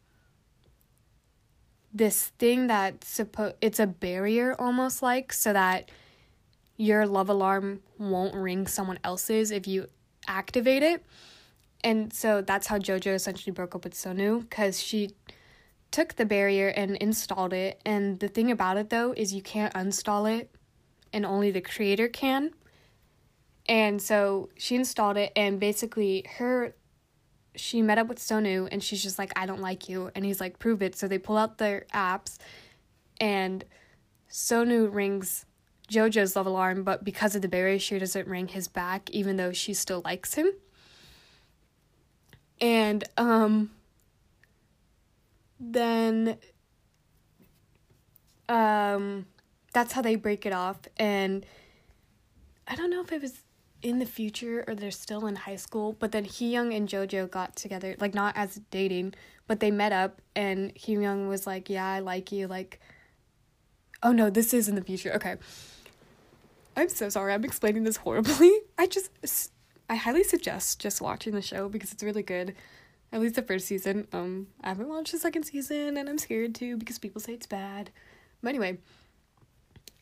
this 1.96 2.26
thing 2.38 2.66
that 2.66 3.00
suppo- 3.00 3.54
it's 3.60 3.80
a 3.80 3.86
barrier 3.86 4.54
almost 4.58 5.02
like 5.02 5.32
so 5.32 5.52
that 5.52 5.90
your 6.76 7.06
love 7.06 7.30
alarm 7.30 7.80
won't 7.98 8.34
ring 8.34 8.66
someone 8.66 8.98
else's 9.02 9.50
if 9.50 9.66
you 9.66 9.86
activate 10.28 10.82
it. 10.82 11.04
And 11.82 12.12
so 12.12 12.42
that's 12.42 12.66
how 12.66 12.78
JoJo 12.78 13.14
essentially 13.14 13.52
broke 13.52 13.74
up 13.74 13.84
with 13.84 13.94
Sonu 13.94 14.40
because 14.40 14.80
she 14.80 15.10
took 15.90 16.16
the 16.16 16.26
barrier 16.26 16.68
and 16.68 16.96
installed 16.96 17.52
it. 17.52 17.80
And 17.86 18.18
the 18.18 18.28
thing 18.28 18.50
about 18.50 18.76
it 18.76 18.90
though 18.90 19.14
is 19.16 19.32
you 19.32 19.42
can't 19.42 19.72
uninstall 19.72 20.30
it, 20.38 20.50
and 21.12 21.24
only 21.24 21.50
the 21.50 21.60
creator 21.60 22.08
can. 22.08 22.50
And 23.68 24.02
so 24.02 24.50
she 24.56 24.74
installed 24.74 25.16
it, 25.16 25.32
and 25.34 25.58
basically 25.58 26.24
her, 26.36 26.74
she 27.56 27.82
met 27.82 27.98
up 27.98 28.06
with 28.06 28.18
Sonu, 28.18 28.68
and 28.70 28.82
she's 28.82 29.02
just 29.02 29.18
like, 29.18 29.32
I 29.36 29.46
don't 29.46 29.60
like 29.60 29.88
you. 29.88 30.10
And 30.14 30.24
he's 30.24 30.40
like, 30.40 30.58
prove 30.58 30.82
it. 30.82 30.96
So 30.96 31.08
they 31.08 31.18
pull 31.18 31.36
out 31.36 31.58
their 31.58 31.86
apps, 31.92 32.38
and 33.20 33.64
Sonu 34.30 34.92
rings 34.92 35.46
JoJo's 35.90 36.34
love 36.34 36.46
alarm, 36.46 36.82
but 36.82 37.04
because 37.04 37.36
of 37.36 37.42
the 37.42 37.48
barrier, 37.48 37.78
she 37.78 37.98
doesn't 37.98 38.26
ring 38.26 38.48
his 38.48 38.68
back, 38.68 39.08
even 39.10 39.36
though 39.36 39.52
she 39.52 39.72
still 39.72 40.02
likes 40.04 40.34
him. 40.34 40.50
And 42.60 43.04
um, 43.16 43.70
then 45.60 46.38
um, 48.48 49.26
that's 49.72 49.92
how 49.92 50.02
they 50.02 50.16
break 50.16 50.44
it 50.44 50.52
off. 50.52 50.78
And 50.96 51.46
I 52.66 52.74
don't 52.74 52.90
know 52.90 53.02
if 53.02 53.12
it 53.12 53.22
was 53.22 53.34
in 53.82 53.98
the 53.98 54.06
future 54.06 54.64
or 54.66 54.74
they're 54.74 54.90
still 54.90 55.26
in 55.26 55.36
high 55.36 55.56
school, 55.56 55.94
but 55.98 56.12
then 56.12 56.26
Young 56.38 56.72
and 56.72 56.88
JoJo 56.88 57.30
got 57.30 57.56
together, 57.56 57.94
like 58.00 58.14
not 58.14 58.36
as 58.36 58.60
dating, 58.70 59.14
but 59.46 59.60
they 59.60 59.70
met 59.70 59.92
up, 59.92 60.20
and 60.34 60.72
Young 60.86 61.28
was 61.28 61.46
like, 61.46 61.70
"Yeah, 61.70 61.86
I 61.86 62.00
like 62.00 62.32
you." 62.32 62.46
Like, 62.48 62.80
oh 64.02 64.12
no, 64.12 64.30
this 64.30 64.52
is 64.54 64.68
in 64.68 64.74
the 64.74 64.82
future. 64.82 65.12
Okay. 65.14 65.36
I'm 66.76 66.88
so 66.88 67.08
sorry. 67.08 67.32
I'm 67.32 67.44
explaining 67.44 67.84
this 67.84 67.96
horribly. 67.96 68.52
I 68.78 68.86
just 68.86 69.10
I 69.88 69.94
highly 69.96 70.24
suggest 70.24 70.80
just 70.80 71.00
watching 71.00 71.34
the 71.34 71.42
show 71.42 71.68
because 71.68 71.92
it's 71.92 72.02
really 72.02 72.22
good. 72.22 72.54
At 73.12 73.20
least 73.20 73.36
the 73.36 73.42
first 73.42 73.66
season. 73.66 74.06
Um 74.12 74.48
I 74.62 74.68
haven't 74.68 74.88
watched 74.88 75.12
the 75.12 75.18
second 75.18 75.44
season 75.44 75.96
and 75.96 76.08
I'm 76.08 76.18
scared 76.18 76.54
too 76.54 76.76
because 76.76 76.98
people 76.98 77.20
say 77.20 77.32
it's 77.32 77.46
bad. 77.46 77.90
But 78.42 78.50
anyway, 78.50 78.78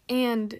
and 0.08 0.58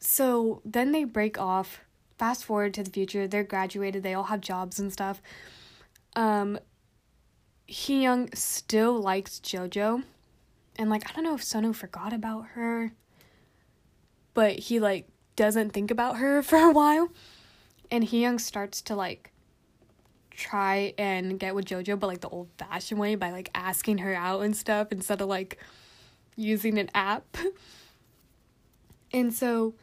so 0.00 0.62
then 0.64 0.92
they 0.92 1.04
break 1.04 1.38
off. 1.38 1.80
Fast 2.18 2.44
forward 2.44 2.74
to 2.74 2.82
the 2.82 2.90
future, 2.90 3.26
they're 3.26 3.44
graduated, 3.44 4.02
they 4.02 4.12
all 4.12 4.24
have 4.24 4.40
jobs 4.40 4.78
and 4.78 4.92
stuff. 4.92 5.22
Um 6.16 6.58
Young 7.66 8.34
still 8.34 9.00
likes 9.00 9.38
JoJo. 9.38 10.02
And 10.76 10.90
like 10.90 11.08
I 11.08 11.12
don't 11.12 11.24
know 11.24 11.34
if 11.34 11.42
Sonu 11.42 11.74
forgot 11.74 12.12
about 12.12 12.48
her 12.54 12.92
but 14.34 14.58
he 14.58 14.80
like 14.80 15.08
doesn't 15.36 15.70
think 15.70 15.90
about 15.90 16.16
her 16.16 16.42
for 16.50 16.56
a 16.56 16.70
while. 16.70 17.10
And 17.90 18.10
Young 18.10 18.38
starts 18.38 18.80
to 18.82 18.94
like 18.94 19.32
try 20.30 20.94
and 20.96 21.38
get 21.38 21.54
with 21.54 21.66
JoJo, 21.66 21.98
but 21.98 22.06
like 22.06 22.20
the 22.20 22.28
old 22.28 22.48
fashioned 22.56 23.00
way 23.00 23.14
by 23.14 23.30
like 23.30 23.50
asking 23.54 23.98
her 23.98 24.14
out 24.14 24.42
and 24.42 24.56
stuff 24.56 24.92
instead 24.92 25.20
of 25.20 25.28
like 25.28 25.58
using 26.36 26.78
an 26.78 26.90
app. 26.94 27.36
And 29.12 29.34
so 29.34 29.74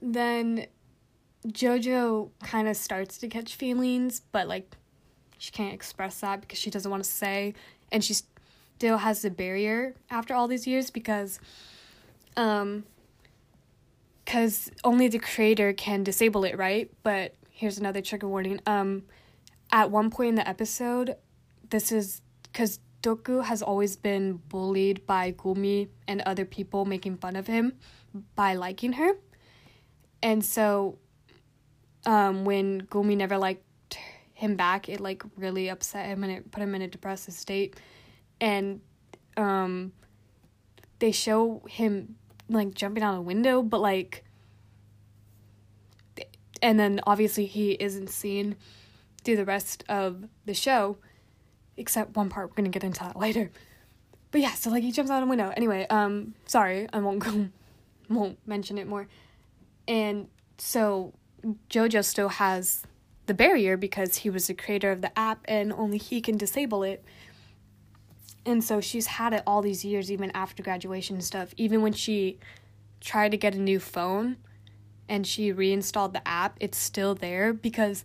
then 0.00 0.66
JoJo 1.46 2.30
kind 2.42 2.68
of 2.68 2.76
starts 2.76 3.18
to 3.18 3.28
catch 3.28 3.54
feelings, 3.54 4.20
but 4.32 4.48
like 4.48 4.76
she 5.38 5.52
can't 5.52 5.72
express 5.72 6.20
that 6.20 6.40
because 6.40 6.58
she 6.58 6.70
doesn't 6.70 6.90
want 6.90 7.04
to 7.04 7.10
say. 7.10 7.54
And 7.92 8.04
she 8.04 8.14
still 8.76 8.98
has 8.98 9.22
the 9.22 9.30
barrier 9.30 9.94
after 10.10 10.34
all 10.34 10.48
these 10.48 10.66
years 10.66 10.90
because 10.90 11.40
um 12.36 12.84
because 14.24 14.70
only 14.84 15.08
the 15.08 15.18
creator 15.18 15.72
can 15.72 16.04
disable 16.04 16.44
it, 16.44 16.58
right? 16.58 16.90
But 17.02 17.34
here's 17.50 17.78
another 17.78 18.02
trigger 18.02 18.28
warning. 18.28 18.60
Um, 18.66 19.04
at 19.72 19.90
one 19.90 20.10
point 20.10 20.28
in 20.28 20.34
the 20.34 20.46
episode, 20.46 21.16
this 21.70 21.90
is 21.90 22.20
because 22.42 22.78
Doku 23.02 23.42
has 23.42 23.62
always 23.62 23.96
been 23.96 24.34
bullied 24.50 25.06
by 25.06 25.32
Gumi 25.32 25.88
and 26.06 26.20
other 26.22 26.44
people 26.44 26.84
making 26.84 27.16
fun 27.16 27.36
of 27.36 27.46
him 27.46 27.72
by 28.34 28.54
liking 28.54 28.92
her. 28.94 29.14
And 30.22 30.44
so 30.44 30.98
um, 32.06 32.44
when 32.44 32.82
Gumi 32.82 33.16
never 33.16 33.38
liked 33.38 33.98
him 34.34 34.56
back, 34.56 34.88
it 34.88 35.00
like 35.00 35.22
really 35.36 35.68
upset 35.68 36.06
him 36.06 36.24
and 36.24 36.32
it 36.32 36.50
put 36.50 36.62
him 36.62 36.74
in 36.74 36.82
a 36.82 36.88
depressive 36.88 37.34
state. 37.34 37.76
And 38.40 38.80
um, 39.36 39.92
they 40.98 41.12
show 41.12 41.62
him 41.68 42.16
like 42.48 42.74
jumping 42.74 43.02
out 43.02 43.14
of 43.14 43.20
a 43.20 43.22
window, 43.22 43.62
but 43.62 43.80
like 43.80 44.24
and 46.62 46.78
then 46.78 47.00
obviously 47.06 47.46
he 47.46 47.72
isn't 47.72 48.10
seen 48.10 48.56
through 49.24 49.36
the 49.36 49.44
rest 49.44 49.84
of 49.88 50.24
the 50.44 50.54
show, 50.54 50.96
except 51.76 52.16
one 52.16 52.28
part. 52.28 52.50
We're 52.50 52.56
gonna 52.56 52.68
get 52.68 52.84
into 52.84 53.00
that 53.00 53.16
later. 53.16 53.50
But 54.30 54.40
yeah, 54.40 54.52
so 54.54 54.70
like 54.70 54.82
he 54.82 54.92
jumps 54.92 55.10
out 55.10 55.22
a 55.22 55.26
window. 55.26 55.52
Anyway, 55.56 55.86
um, 55.88 56.34
sorry, 56.46 56.88
I 56.92 56.98
won't 56.98 57.20
go, 57.20 57.48
won't 58.08 58.38
mention 58.46 58.78
it 58.78 58.86
more. 58.86 59.06
And 59.88 60.28
so 60.58 61.14
JoJo 61.70 62.04
still 62.04 62.28
has 62.28 62.82
the 63.26 63.34
barrier 63.34 63.76
because 63.76 64.16
he 64.16 64.30
was 64.30 64.46
the 64.46 64.54
creator 64.54 64.92
of 64.92 65.00
the 65.00 65.18
app 65.18 65.40
and 65.46 65.72
only 65.72 65.98
he 65.98 66.20
can 66.20 66.36
disable 66.36 66.82
it. 66.82 67.04
And 68.46 68.62
so 68.62 68.80
she's 68.80 69.06
had 69.06 69.32
it 69.32 69.42
all 69.46 69.62
these 69.62 69.84
years, 69.84 70.12
even 70.12 70.30
after 70.32 70.62
graduation 70.62 71.16
and 71.16 71.24
stuff. 71.24 71.52
Even 71.56 71.82
when 71.82 71.92
she 71.92 72.38
tried 73.00 73.30
to 73.32 73.36
get 73.36 73.54
a 73.54 73.60
new 73.60 73.80
phone 73.80 74.36
and 75.08 75.26
she 75.26 75.52
reinstalled 75.52 76.12
the 76.12 76.26
app, 76.26 76.56
it's 76.60 76.78
still 76.78 77.14
there 77.14 77.52
because 77.52 78.04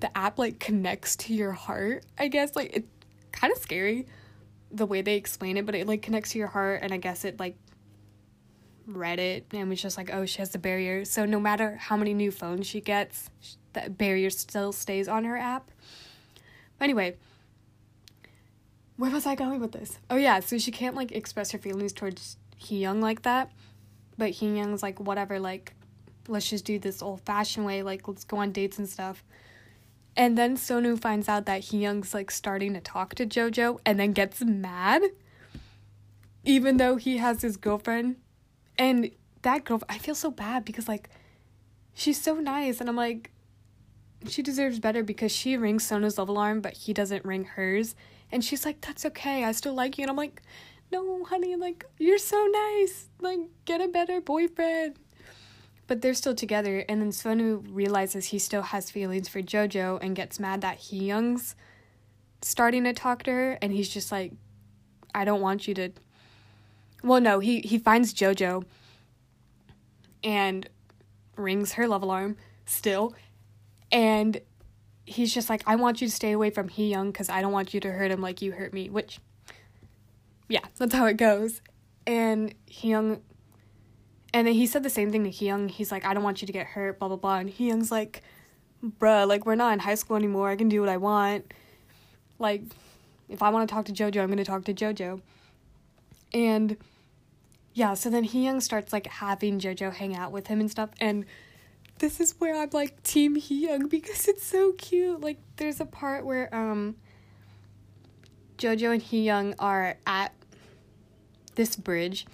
the 0.00 0.16
app 0.16 0.38
like 0.38 0.58
connects 0.58 1.16
to 1.16 1.34
your 1.34 1.52
heart. 1.52 2.04
I 2.18 2.28
guess 2.28 2.56
like 2.56 2.70
it's 2.74 2.88
kind 3.32 3.52
of 3.52 3.58
scary 3.58 4.06
the 4.70 4.86
way 4.86 5.02
they 5.02 5.16
explain 5.16 5.56
it, 5.56 5.66
but 5.66 5.74
it 5.74 5.86
like 5.86 6.02
connects 6.02 6.32
to 6.32 6.38
your 6.38 6.48
heart 6.48 6.80
and 6.82 6.92
I 6.92 6.96
guess 6.96 7.24
it 7.24 7.38
like 7.38 7.56
read 8.86 9.18
it 9.18 9.46
and 9.52 9.68
was 9.68 9.80
just 9.80 9.96
like, 9.96 10.12
"Oh, 10.12 10.26
she 10.26 10.38
has 10.38 10.50
the 10.50 10.58
barrier." 10.58 11.04
So 11.04 11.24
no 11.24 11.40
matter 11.40 11.76
how 11.76 11.96
many 11.96 12.14
new 12.14 12.30
phones 12.30 12.66
she 12.66 12.80
gets, 12.80 13.30
that 13.72 13.98
barrier 13.98 14.30
still 14.30 14.72
stays 14.72 15.08
on 15.08 15.24
her 15.24 15.36
app. 15.36 15.70
But 16.78 16.84
anyway, 16.84 17.16
where 18.96 19.10
was 19.10 19.26
I 19.26 19.34
going 19.34 19.60
with 19.60 19.72
this? 19.72 19.98
Oh 20.10 20.16
yeah, 20.16 20.40
so 20.40 20.58
she 20.58 20.70
can't 20.70 20.96
like 20.96 21.12
express 21.12 21.50
her 21.52 21.58
feelings 21.58 21.92
towards 21.92 22.36
Young 22.68 23.00
like 23.00 23.22
that. 23.22 23.50
But 24.16 24.40
Young's 24.40 24.82
like 24.82 25.00
whatever, 25.00 25.38
like 25.38 25.74
let's 26.28 26.48
just 26.48 26.64
do 26.64 26.78
this 26.78 27.02
old 27.02 27.20
fashioned 27.22 27.66
way, 27.66 27.82
like 27.82 28.06
let's 28.08 28.24
go 28.24 28.38
on 28.38 28.52
dates 28.52 28.78
and 28.78 28.88
stuff. 28.88 29.24
And 30.16 30.38
then 30.38 30.56
Sonu 30.56 30.98
finds 30.98 31.28
out 31.28 31.46
that 31.46 31.72
Young's 31.72 32.14
like 32.14 32.30
starting 32.30 32.74
to 32.74 32.80
talk 32.80 33.14
to 33.16 33.26
JoJo 33.26 33.80
and 33.84 33.98
then 33.98 34.12
gets 34.12 34.42
mad. 34.42 35.02
Even 36.44 36.76
though 36.76 36.96
he 36.96 37.16
has 37.16 37.42
his 37.42 37.56
girlfriend. 37.56 38.16
And 38.78 39.10
that 39.42 39.64
girl 39.64 39.82
I 39.88 39.98
feel 39.98 40.14
so 40.14 40.30
bad 40.30 40.64
because 40.64 40.88
like 40.88 41.08
she's 41.92 42.20
so 42.20 42.34
nice 42.36 42.80
and 42.80 42.88
I'm 42.88 42.96
like 42.96 43.30
she 44.28 44.42
deserves 44.42 44.78
better 44.78 45.02
because 45.02 45.32
she 45.32 45.56
rings 45.56 45.88
Sonu's 45.88 46.18
love 46.18 46.28
alarm, 46.28 46.60
but 46.60 46.72
he 46.72 46.92
doesn't 46.94 47.24
ring 47.24 47.44
hers. 47.44 47.94
And 48.32 48.44
she's 48.44 48.64
like, 48.64 48.80
That's 48.80 49.04
okay, 49.06 49.44
I 49.44 49.52
still 49.52 49.74
like 49.74 49.98
you 49.98 50.02
and 50.02 50.10
I'm 50.10 50.16
like, 50.16 50.42
No, 50.90 51.24
honey, 51.24 51.56
like 51.56 51.84
you're 51.98 52.18
so 52.18 52.46
nice. 52.46 53.08
Like, 53.20 53.40
get 53.64 53.80
a 53.80 53.88
better 53.88 54.20
boyfriend. 54.20 54.96
But 55.86 56.00
they're 56.00 56.14
still 56.14 56.34
together, 56.34 56.82
and 56.88 57.02
then 57.02 57.10
Sonu 57.10 57.62
realizes 57.68 58.26
he 58.26 58.38
still 58.38 58.62
has 58.62 58.90
feelings 58.90 59.28
for 59.28 59.42
JoJo 59.42 59.98
and 60.00 60.16
gets 60.16 60.40
mad 60.40 60.62
that 60.62 60.78
he 60.78 61.04
Young's 61.04 61.54
starting 62.40 62.84
to 62.84 62.94
talk 62.94 63.22
to 63.24 63.30
her, 63.30 63.58
and 63.60 63.70
he's 63.70 63.90
just 63.90 64.10
like, 64.10 64.32
I 65.14 65.26
don't 65.26 65.42
want 65.42 65.68
you 65.68 65.74
to. 65.74 65.90
Well, 67.04 67.20
no, 67.20 67.38
he, 67.38 67.60
he 67.60 67.78
finds 67.78 68.14
JoJo 68.14 68.64
and 70.24 70.68
rings 71.36 71.74
her 71.74 71.86
love 71.86 72.02
alarm 72.02 72.36
still, 72.64 73.14
and 73.92 74.40
he's 75.04 75.32
just 75.32 75.50
like, 75.50 75.62
I 75.66 75.76
want 75.76 76.00
you 76.00 76.08
to 76.08 76.12
stay 76.12 76.32
away 76.32 76.48
from 76.48 76.68
Hee 76.68 76.88
Young 76.88 77.12
because 77.12 77.28
I 77.28 77.42
don't 77.42 77.52
want 77.52 77.74
you 77.74 77.80
to 77.80 77.92
hurt 77.92 78.10
him 78.10 78.22
like 78.22 78.40
you 78.40 78.52
hurt 78.52 78.72
me, 78.72 78.88
which, 78.88 79.18
yeah, 80.48 80.64
that's 80.78 80.94
how 80.94 81.04
it 81.04 81.18
goes. 81.18 81.60
And 82.06 82.54
Hee 82.66 82.88
Young 82.88 83.20
and 84.34 84.48
then 84.48 84.54
he 84.54 84.66
said 84.66 84.82
the 84.82 84.90
same 84.90 85.12
thing 85.12 85.22
to 85.24 85.30
Hee 85.30 85.46
Young 85.46 85.68
He's 85.68 85.92
like, 85.92 86.04
I 86.04 86.12
don't 86.12 86.24
want 86.24 86.42
you 86.42 86.46
to 86.46 86.52
get 86.52 86.66
hurt, 86.66 86.98
blah, 86.98 87.06
blah, 87.06 87.16
blah. 87.16 87.36
And 87.36 87.48
Hee 87.48 87.68
Young's 87.68 87.92
like, 87.92 88.20
bruh, 88.84 89.28
like, 89.28 89.46
we're 89.46 89.54
not 89.54 89.72
in 89.72 89.78
high 89.78 89.94
school 89.94 90.16
anymore. 90.16 90.50
I 90.50 90.56
can 90.56 90.68
do 90.68 90.80
what 90.80 90.88
I 90.88 90.96
want. 90.96 91.54
Like, 92.40 92.62
if 93.28 93.42
I 93.42 93.50
want 93.50 93.68
to 93.68 93.72
talk 93.72 93.84
to 93.84 93.92
JoJo, 93.92 94.20
I'm 94.20 94.26
going 94.26 94.38
to 94.38 94.44
talk 94.44 94.64
to 94.64 94.74
JoJo. 94.74 95.20
And 96.32 96.76
yeah, 97.74 97.94
so 97.94 98.08
then 98.08 98.26
Hyung 98.26 98.62
starts 98.62 98.92
like 98.92 99.06
having 99.06 99.58
JoJo 99.58 99.92
hang 99.92 100.16
out 100.16 100.32
with 100.32 100.46
him 100.46 100.60
and 100.60 100.70
stuff. 100.70 100.90
And 101.00 101.26
this 101.98 102.20
is 102.20 102.34
where 102.38 102.56
I'm 102.56 102.70
like 102.72 103.02
team 103.02 103.36
Hyung 103.36 103.90
because 103.90 104.28
it's 104.28 104.46
so 104.46 104.72
cute. 104.72 105.20
Like 105.20 105.38
there's 105.56 105.80
a 105.80 105.86
part 105.86 106.24
where 106.24 106.54
um 106.54 106.96
JoJo 108.58 108.94
and 108.94 109.02
Hyung 109.02 109.54
are 109.58 109.96
at 110.06 110.32
this 111.56 111.76
bridge 111.76 112.26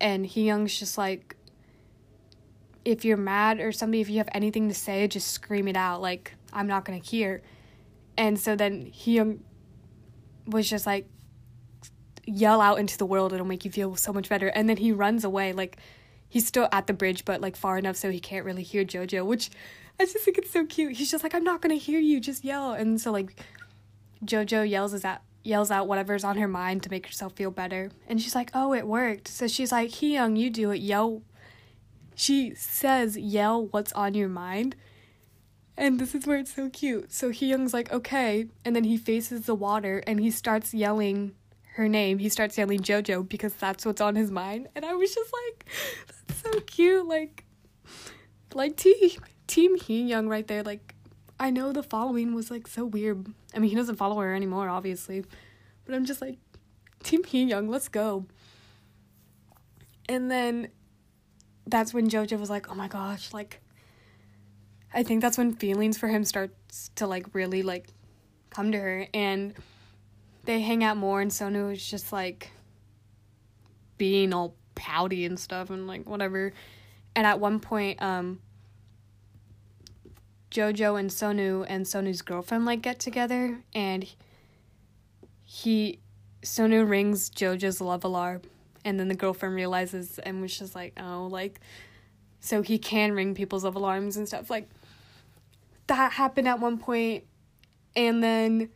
and 0.00 0.34
Young's 0.34 0.78
just 0.78 0.98
like 0.98 1.36
if 2.84 3.04
you're 3.04 3.16
mad 3.16 3.60
or 3.60 3.72
something 3.72 4.00
if 4.00 4.08
you 4.08 4.18
have 4.18 4.28
anything 4.32 4.68
to 4.68 4.74
say 4.74 5.06
just 5.08 5.28
scream 5.28 5.66
it 5.66 5.76
out 5.76 6.00
like 6.00 6.34
i'm 6.52 6.66
not 6.66 6.84
gonna 6.84 6.98
hear 6.98 7.42
and 8.16 8.38
so 8.38 8.54
then 8.54 8.90
Young 9.04 9.40
was 10.46 10.68
just 10.70 10.86
like 10.86 11.08
yell 12.26 12.60
out 12.60 12.78
into 12.78 12.98
the 12.98 13.06
world 13.06 13.32
it'll 13.32 13.46
make 13.46 13.64
you 13.64 13.70
feel 13.70 13.96
so 13.96 14.12
much 14.12 14.28
better 14.28 14.48
and 14.48 14.68
then 14.68 14.76
he 14.76 14.92
runs 14.92 15.24
away 15.24 15.52
like 15.52 15.78
he's 16.28 16.46
still 16.46 16.68
at 16.72 16.86
the 16.86 16.92
bridge 16.92 17.24
but 17.24 17.40
like 17.40 17.56
far 17.56 17.78
enough 17.78 17.96
so 17.96 18.10
he 18.10 18.20
can't 18.20 18.44
really 18.44 18.62
hear 18.62 18.84
jojo 18.84 19.24
which 19.24 19.50
i 20.00 20.04
just 20.04 20.18
think 20.18 20.36
it's 20.36 20.50
so 20.50 20.66
cute 20.66 20.92
he's 20.96 21.10
just 21.10 21.22
like 21.22 21.34
i'm 21.34 21.44
not 21.44 21.60
gonna 21.60 21.74
hear 21.74 22.00
you 22.00 22.20
just 22.20 22.44
yell 22.44 22.72
and 22.72 23.00
so 23.00 23.10
like 23.12 23.40
jojo 24.24 24.68
yells 24.68 24.92
is 24.92 25.04
at 25.04 25.22
yells 25.44 25.70
out 25.70 25.86
whatever's 25.86 26.24
on 26.24 26.36
her 26.36 26.48
mind 26.48 26.82
to 26.82 26.90
make 26.90 27.06
herself 27.06 27.32
feel 27.34 27.52
better. 27.52 27.88
And 28.08 28.20
she's 28.20 28.34
like, 28.34 28.50
"Oh, 28.52 28.74
it 28.74 28.84
worked." 28.84 29.28
So 29.28 29.46
she's 29.46 29.70
like, 29.70 30.02
"Young, 30.02 30.34
you 30.34 30.50
do 30.50 30.72
it, 30.72 30.80
yo." 30.80 31.22
she 32.16 32.54
says, 32.54 33.16
yell 33.16 33.66
what's 33.66 33.92
on 33.92 34.14
your 34.14 34.28
mind. 34.28 34.74
And 35.76 36.00
this 36.00 36.14
is 36.14 36.26
where 36.26 36.38
it's 36.38 36.54
so 36.54 36.70
cute. 36.70 37.12
So 37.12 37.28
Young's 37.28 37.74
like, 37.74 37.92
okay. 37.92 38.46
And 38.64 38.74
then 38.74 38.84
he 38.84 38.96
faces 38.96 39.42
the 39.44 39.54
water 39.54 40.02
and 40.06 40.18
he 40.18 40.30
starts 40.30 40.72
yelling 40.72 41.34
her 41.76 41.88
name. 41.88 42.18
He 42.18 42.30
starts 42.30 42.56
yelling 42.56 42.80
JoJo 42.80 43.28
because 43.28 43.52
that's 43.54 43.84
what's 43.84 44.00
on 44.00 44.16
his 44.16 44.30
mind. 44.30 44.68
And 44.74 44.84
I 44.84 44.94
was 44.94 45.14
just 45.14 45.30
like, 45.44 45.66
that's 46.26 46.40
so 46.40 46.60
cute. 46.60 47.06
Like, 47.06 47.44
like 48.54 48.76
team, 48.76 49.10
Team 49.46 49.76
Young 50.06 50.26
right 50.26 50.46
there. 50.46 50.62
Like, 50.62 50.94
I 51.38 51.50
know 51.50 51.72
the 51.72 51.82
following 51.82 52.34
was 52.34 52.50
like 52.50 52.66
so 52.66 52.86
weird. 52.86 53.26
I 53.54 53.58
mean, 53.58 53.68
he 53.68 53.76
doesn't 53.76 53.96
follow 53.96 54.18
her 54.20 54.34
anymore, 54.34 54.70
obviously. 54.70 55.22
But 55.84 55.94
I'm 55.94 56.06
just 56.06 56.22
like, 56.22 56.38
Team 57.02 57.22
Young, 57.48 57.68
let's 57.68 57.88
go. 57.88 58.24
And 60.08 60.30
then 60.30 60.68
that's 61.66 61.92
when 61.92 62.08
JoJo 62.08 62.40
was 62.40 62.48
like, 62.48 62.70
oh 62.70 62.74
my 62.74 62.88
gosh, 62.88 63.34
like, 63.34 63.60
I 64.94 65.02
think 65.02 65.20
that's 65.20 65.36
when 65.36 65.52
feelings 65.52 65.98
for 65.98 66.08
him 66.08 66.24
starts 66.24 66.90
to 66.94 67.06
like 67.06 67.34
really 67.34 67.62
like 67.62 67.88
come 68.48 68.72
to 68.72 68.78
her 68.78 69.06
and 69.12 69.52
they 70.46 70.60
hang 70.60 70.82
out 70.82 70.96
more 70.96 71.20
and 71.20 71.30
Sonu 71.30 71.72
is 71.72 71.88
just 71.88 72.12
like 72.12 72.50
being 73.98 74.32
all 74.32 74.54
pouty 74.74 75.24
and 75.24 75.38
stuff 75.38 75.70
and 75.70 75.86
like 75.86 76.08
whatever. 76.08 76.52
And 77.14 77.26
at 77.26 77.40
one 77.40 77.60
point, 77.60 78.00
um 78.02 78.40
Jojo 80.50 80.98
and 80.98 81.10
Sonu 81.10 81.66
and 81.68 81.84
Sonu's 81.84 82.22
girlfriend 82.22 82.64
like 82.64 82.80
get 82.80 82.98
together 82.98 83.58
and 83.74 84.06
he 85.44 85.98
Sonu 86.42 86.88
rings 86.88 87.28
Jojo's 87.28 87.80
love 87.80 88.04
alarm 88.04 88.42
and 88.86 89.00
then 89.00 89.08
the 89.08 89.16
girlfriend 89.16 89.56
realizes 89.56 90.20
and 90.20 90.40
was 90.40 90.56
just 90.56 90.76
like, 90.76 90.92
oh, 90.96 91.26
like, 91.28 91.60
so 92.38 92.62
he 92.62 92.78
can 92.78 93.12
ring 93.12 93.34
people's 93.34 93.64
love 93.64 93.74
alarms 93.74 94.16
and 94.16 94.28
stuff. 94.28 94.48
Like, 94.48 94.68
that 95.88 96.12
happened 96.12 96.46
at 96.46 96.60
one 96.60 96.78
point, 96.78 97.24
and 97.96 98.22
then 98.22 98.70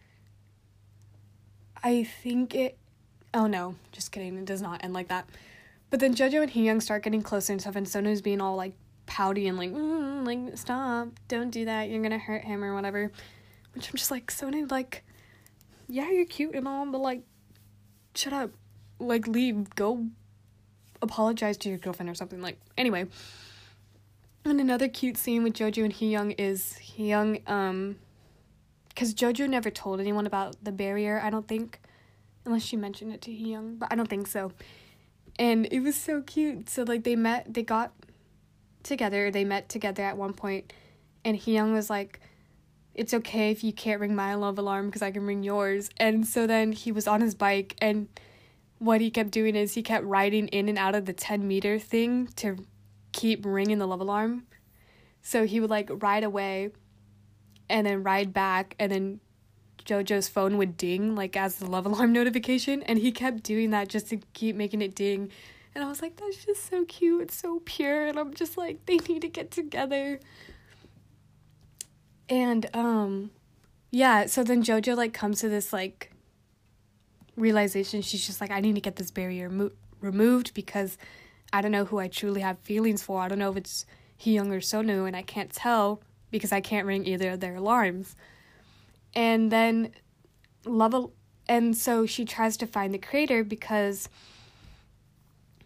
I 1.82 2.04
think 2.04 2.54
it. 2.54 2.78
Oh 3.32 3.46
no, 3.46 3.76
just 3.92 4.12
kidding. 4.12 4.36
It 4.36 4.44
does 4.44 4.62
not 4.62 4.82
end 4.84 4.92
like 4.92 5.08
that. 5.08 5.28
But 5.90 6.00
then 6.00 6.14
Jojo 6.14 6.42
and 6.42 6.54
Young 6.54 6.80
start 6.80 7.02
getting 7.02 7.22
closer 7.22 7.52
and 7.52 7.60
stuff, 7.60 7.76
and 7.76 7.86
Sonu's 7.86 8.22
being 8.22 8.40
all 8.40 8.56
like 8.56 8.74
pouty 9.06 9.48
and 9.48 9.58
like, 9.58 9.72
mm, 9.72 10.24
like 10.26 10.56
stop, 10.56 11.08
don't 11.28 11.50
do 11.50 11.64
that. 11.64 11.88
You're 11.88 12.02
gonna 12.02 12.18
hurt 12.18 12.44
him 12.44 12.62
or 12.62 12.74
whatever. 12.74 13.10
Which 13.74 13.88
I'm 13.88 13.96
just 13.96 14.10
like, 14.10 14.32
Sonu, 14.32 14.68
like, 14.70 15.04
yeah, 15.88 16.10
you're 16.10 16.26
cute 16.26 16.56
and 16.56 16.66
all, 16.66 16.86
but 16.86 17.00
like, 17.00 17.22
shut 18.14 18.32
up 18.32 18.50
like 18.98 19.26
leave 19.26 19.74
go 19.74 20.06
apologize 21.02 21.56
to 21.56 21.68
your 21.68 21.78
girlfriend 21.78 22.10
or 22.10 22.14
something 22.14 22.42
like 22.42 22.58
anyway 22.76 23.06
and 24.44 24.60
another 24.60 24.88
cute 24.88 25.16
scene 25.16 25.42
with 25.42 25.54
jojo 25.54 25.84
and 25.84 26.00
Young 26.00 26.32
is 26.32 26.78
Young 26.96 27.38
um 27.46 27.96
because 28.90 29.14
jojo 29.14 29.48
never 29.48 29.70
told 29.70 30.00
anyone 30.00 30.26
about 30.26 30.62
the 30.62 30.72
barrier 30.72 31.20
i 31.24 31.30
don't 31.30 31.48
think 31.48 31.80
unless 32.44 32.62
she 32.62 32.76
mentioned 32.76 33.12
it 33.12 33.20
to 33.22 33.32
Young, 33.32 33.76
but 33.76 33.92
i 33.92 33.94
don't 33.94 34.08
think 34.08 34.26
so. 34.26 34.52
And 35.38 35.66
it 35.70 35.80
was 35.80 35.96
so 35.96 36.20
cute. 36.22 36.68
So 36.68 36.82
like 36.82 37.04
they 37.04 37.16
met 37.16 37.52
they 37.52 37.62
got 37.62 37.92
together 38.82 39.30
they 39.30 39.44
met 39.44 39.68
together 39.68 40.02
at 40.02 40.16
one 40.16 40.32
point 40.32 40.72
and 41.24 41.46
Young 41.46 41.72
was 41.72 41.90
like 41.90 42.20
it's 42.94 43.14
okay 43.14 43.50
if 43.50 43.62
you 43.62 43.72
can't 43.72 44.00
ring 44.00 44.14
my 44.14 44.34
love 44.34 44.58
alarm 44.58 44.86
because 44.86 45.02
i 45.02 45.10
can 45.10 45.26
ring 45.26 45.42
yours. 45.42 45.90
And 45.96 46.26
so 46.26 46.46
then 46.46 46.72
he 46.72 46.92
was 46.92 47.06
on 47.06 47.20
his 47.20 47.34
bike 47.34 47.76
and 47.80 48.08
what 48.78 49.00
he 49.00 49.10
kept 49.10 49.30
doing 49.30 49.54
is 49.54 49.74
he 49.74 49.82
kept 49.82 50.04
riding 50.04 50.48
in 50.48 50.68
and 50.68 50.78
out 50.78 50.94
of 50.94 51.04
the 51.04 51.12
10 51.12 51.46
meter 51.46 51.78
thing 51.78 52.28
to 52.36 52.56
keep 53.12 53.44
ringing 53.44 53.78
the 53.78 53.86
love 53.86 54.00
alarm. 54.00 54.46
So 55.22 55.46
he 55.46 55.60
would 55.60 55.70
like 55.70 55.90
ride 56.02 56.24
away 56.24 56.70
and 57.70 57.86
then 57.86 58.02
ride 58.02 58.32
back 58.32 58.74
and 58.78 58.92
then 58.92 59.20
JoJo's 59.84 60.28
phone 60.28 60.58
would 60.58 60.76
ding 60.76 61.14
like 61.14 61.36
as 61.36 61.56
the 61.56 61.66
love 61.66 61.86
alarm 61.86 62.12
notification 62.20 62.82
and 62.82 62.98
he 62.98 63.12
kept 63.12 63.42
doing 63.42 63.70
that 63.70 63.88
just 63.88 64.08
to 64.10 64.18
keep 64.34 64.56
making 64.56 64.82
it 64.82 64.94
ding. 64.94 65.30
And 65.74 65.84
I 65.84 65.88
was 65.88 66.02
like 66.02 66.16
that's 66.16 66.44
just 66.44 66.68
so 66.68 66.84
cute. 66.84 67.22
It's 67.22 67.36
so 67.36 67.60
pure 67.64 68.06
and 68.06 68.18
I'm 68.18 68.34
just 68.34 68.58
like 68.58 68.84
they 68.86 68.96
need 68.96 69.22
to 69.22 69.28
get 69.28 69.50
together. 69.50 70.20
And 72.28 72.68
um 72.74 73.30
yeah, 73.90 74.26
so 74.26 74.44
then 74.44 74.62
JoJo 74.62 74.96
like 74.96 75.12
comes 75.12 75.40
to 75.40 75.48
this 75.48 75.72
like 75.72 76.12
realization 77.40 78.02
she's 78.02 78.26
just 78.26 78.40
like 78.40 78.50
i 78.50 78.60
need 78.60 78.74
to 78.74 78.80
get 78.80 78.96
this 78.96 79.10
barrier 79.10 79.48
mo- 79.48 79.72
removed 80.00 80.54
because 80.54 80.98
i 81.52 81.60
don't 81.60 81.72
know 81.72 81.84
who 81.84 81.98
i 81.98 82.06
truly 82.06 82.40
have 82.40 82.58
feelings 82.60 83.02
for 83.02 83.20
i 83.20 83.28
don't 83.28 83.38
know 83.38 83.50
if 83.50 83.56
it's 83.56 83.86
Young 84.22 84.52
or 84.52 84.60
sonu 84.60 85.06
and 85.06 85.16
i 85.16 85.22
can't 85.22 85.50
tell 85.50 86.02
because 86.30 86.52
i 86.52 86.60
can't 86.60 86.86
ring 86.86 87.06
either 87.06 87.30
of 87.30 87.40
their 87.40 87.54
alarms. 87.56 88.16
And 89.14 89.50
then 89.50 89.92
love 90.64 91.10
and 91.48 91.76
so 91.76 92.06
she 92.06 92.24
tries 92.24 92.56
to 92.58 92.66
find 92.66 92.94
the 92.94 92.98
creator 92.98 93.42
because 93.42 94.08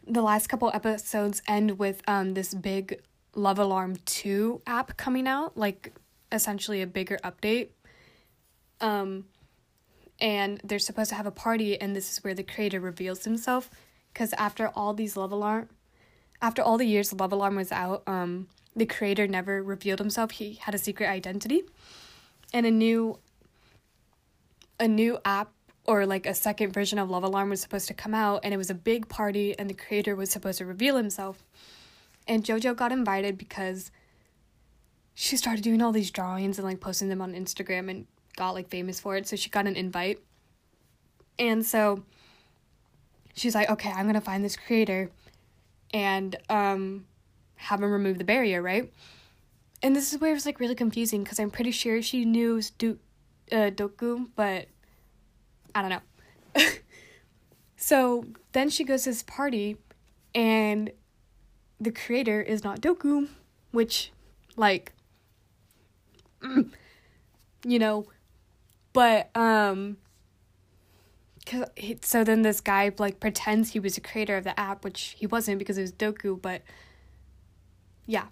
the 0.07 0.23
last 0.23 0.47
couple 0.47 0.71
episodes 0.73 1.43
end 1.47 1.79
with 1.79 2.03
um 2.09 2.35
this 2.35 2.55
big 2.55 3.01
love 3.35 3.59
alarm 3.59 3.97
2 4.05 4.63
app 4.67 4.97
coming 4.97 5.27
out 5.27 5.57
like 5.57 5.93
essentially 6.33 6.83
a 6.83 6.87
bigger 6.87 7.19
update. 7.25 7.69
Um 8.81 9.27
and 10.21 10.61
they're 10.63 10.79
supposed 10.79 11.11
to 11.11 11.17
have 11.17 11.27
a 11.27 11.31
party 11.31 11.81
and 11.81 11.95
this 11.95 12.13
is 12.13 12.25
where 12.25 12.35
the 12.35 12.43
creator 12.43 12.81
reveals 12.81 13.25
himself. 13.25 13.69
Because 14.13 14.33
after 14.35 14.69
all 14.69 14.95
these 14.95 15.17
love 15.17 15.33
alarm 15.33 15.69
after 16.41 16.63
all 16.63 16.79
the 16.79 16.87
years 16.87 17.13
love 17.13 17.33
alarm 17.33 17.57
was 17.57 17.73
out 17.73 18.03
um 18.07 18.49
the 18.77 18.87
creator 18.87 19.27
never 19.27 19.63
revealed 19.63 19.99
himself. 19.99 20.33
He 20.33 20.55
had 20.55 20.75
a 20.75 20.79
secret 20.79 21.09
identity. 21.09 21.63
And 22.53 22.67
a 22.67 22.71
new 22.71 23.19
a 24.79 24.89
new 24.89 25.19
app 25.25 25.53
or 25.85 26.07
like 26.07 26.27
a 26.27 26.35
second 26.35 26.73
version 26.73 26.99
of 26.99 27.11
love 27.11 27.23
alarm 27.23 27.51
was 27.51 27.61
supposed 27.61 27.87
to 27.89 27.95
come 27.95 28.15
out 28.15 28.41
and 28.43 28.53
it 28.53 28.57
was 28.57 28.71
a 28.71 28.75
big 28.75 29.09
party 29.09 29.57
and 29.59 29.69
the 29.69 29.75
creator 29.75 30.17
was 30.17 30.31
supposed 30.31 30.59
to 30.59 30.67
reveal 30.67 30.97
himself. 30.97 31.45
And 32.27 32.43
jojo 32.43 32.75
got 32.75 32.91
invited 32.91 33.37
because 33.39 33.91
she 35.15 35.37
started 35.37 35.63
doing 35.63 35.83
all 35.83 35.93
these 35.93 36.11
drawings 36.11 36.59
and 36.59 36.67
like 36.67 36.81
posting 36.81 37.09
them 37.09 37.21
on 37.21 37.35
instagram 37.35 37.91
and 37.91 38.07
got 38.37 38.51
like 38.53 38.69
famous 38.69 38.99
for 38.99 39.17
it, 39.17 39.29
so 39.29 39.37
she 39.37 39.49
got 39.49 39.67
an 39.67 39.77
invite. 39.77 40.19
And 41.39 41.65
so 41.65 42.03
she's 43.35 43.55
like, 43.55 43.71
okay, 43.71 43.91
I'm 43.91 44.07
gonna 44.07 44.21
find 44.21 44.45
this 44.45 44.57
creator. 44.57 45.11
And 45.93 46.37
um 46.49 47.07
have 47.65 47.83
him 47.83 47.91
remove 47.91 48.19
the 48.19 48.25
barrier, 48.25 48.63
right? 48.63 48.93
And 49.83 49.95
this 49.95 50.13
is 50.13 50.21
where 50.21 50.31
it 50.31 50.35
was 50.35 50.47
like 50.47 50.61
really 50.61 50.75
confusing 50.75 51.25
because 51.25 51.39
I'm 51.39 51.51
pretty 51.51 51.71
sure 51.71 52.01
she 52.03 52.25
knew 52.25 52.63
Stu- 52.63 52.99
uh, 53.53 53.71
Doku, 53.71 54.29
but 54.35 54.69
I 55.75 55.83
don't 55.83 55.91
know. 55.91 56.63
so 57.77 58.25
then 58.53 58.71
she 58.71 58.85
goes 58.85 59.05
to 59.05 59.11
this 59.11 59.23
party 59.23 59.77
and 60.35 60.91
the 61.81 61.91
creator 61.91 62.41
is 62.41 62.65
not 62.65 62.81
Doku, 62.81 63.29
which, 63.73 64.13
like, 64.57 64.93
you 67.65 67.79
know, 67.79 68.07
but 68.93 69.35
um 69.37 69.97
cause 71.47 71.67
he, 71.77 71.99
so 72.03 72.25
then 72.25 72.43
this 72.43 72.61
guy 72.61 72.91
like 72.99 73.21
pretends 73.21 73.73
he 73.73 73.81
was 73.81 73.97
a 73.97 74.01
creator 74.01 74.37
of 74.37 74.45
the 74.45 74.59
app, 74.59 74.85
which 74.85 75.17
he 75.19 75.27
wasn't 75.27 75.59
because 75.59 75.79
it 75.79 75.83
was 75.83 75.93
Doku, 75.93 76.41
but 76.41 76.63
yeah. 78.07 78.27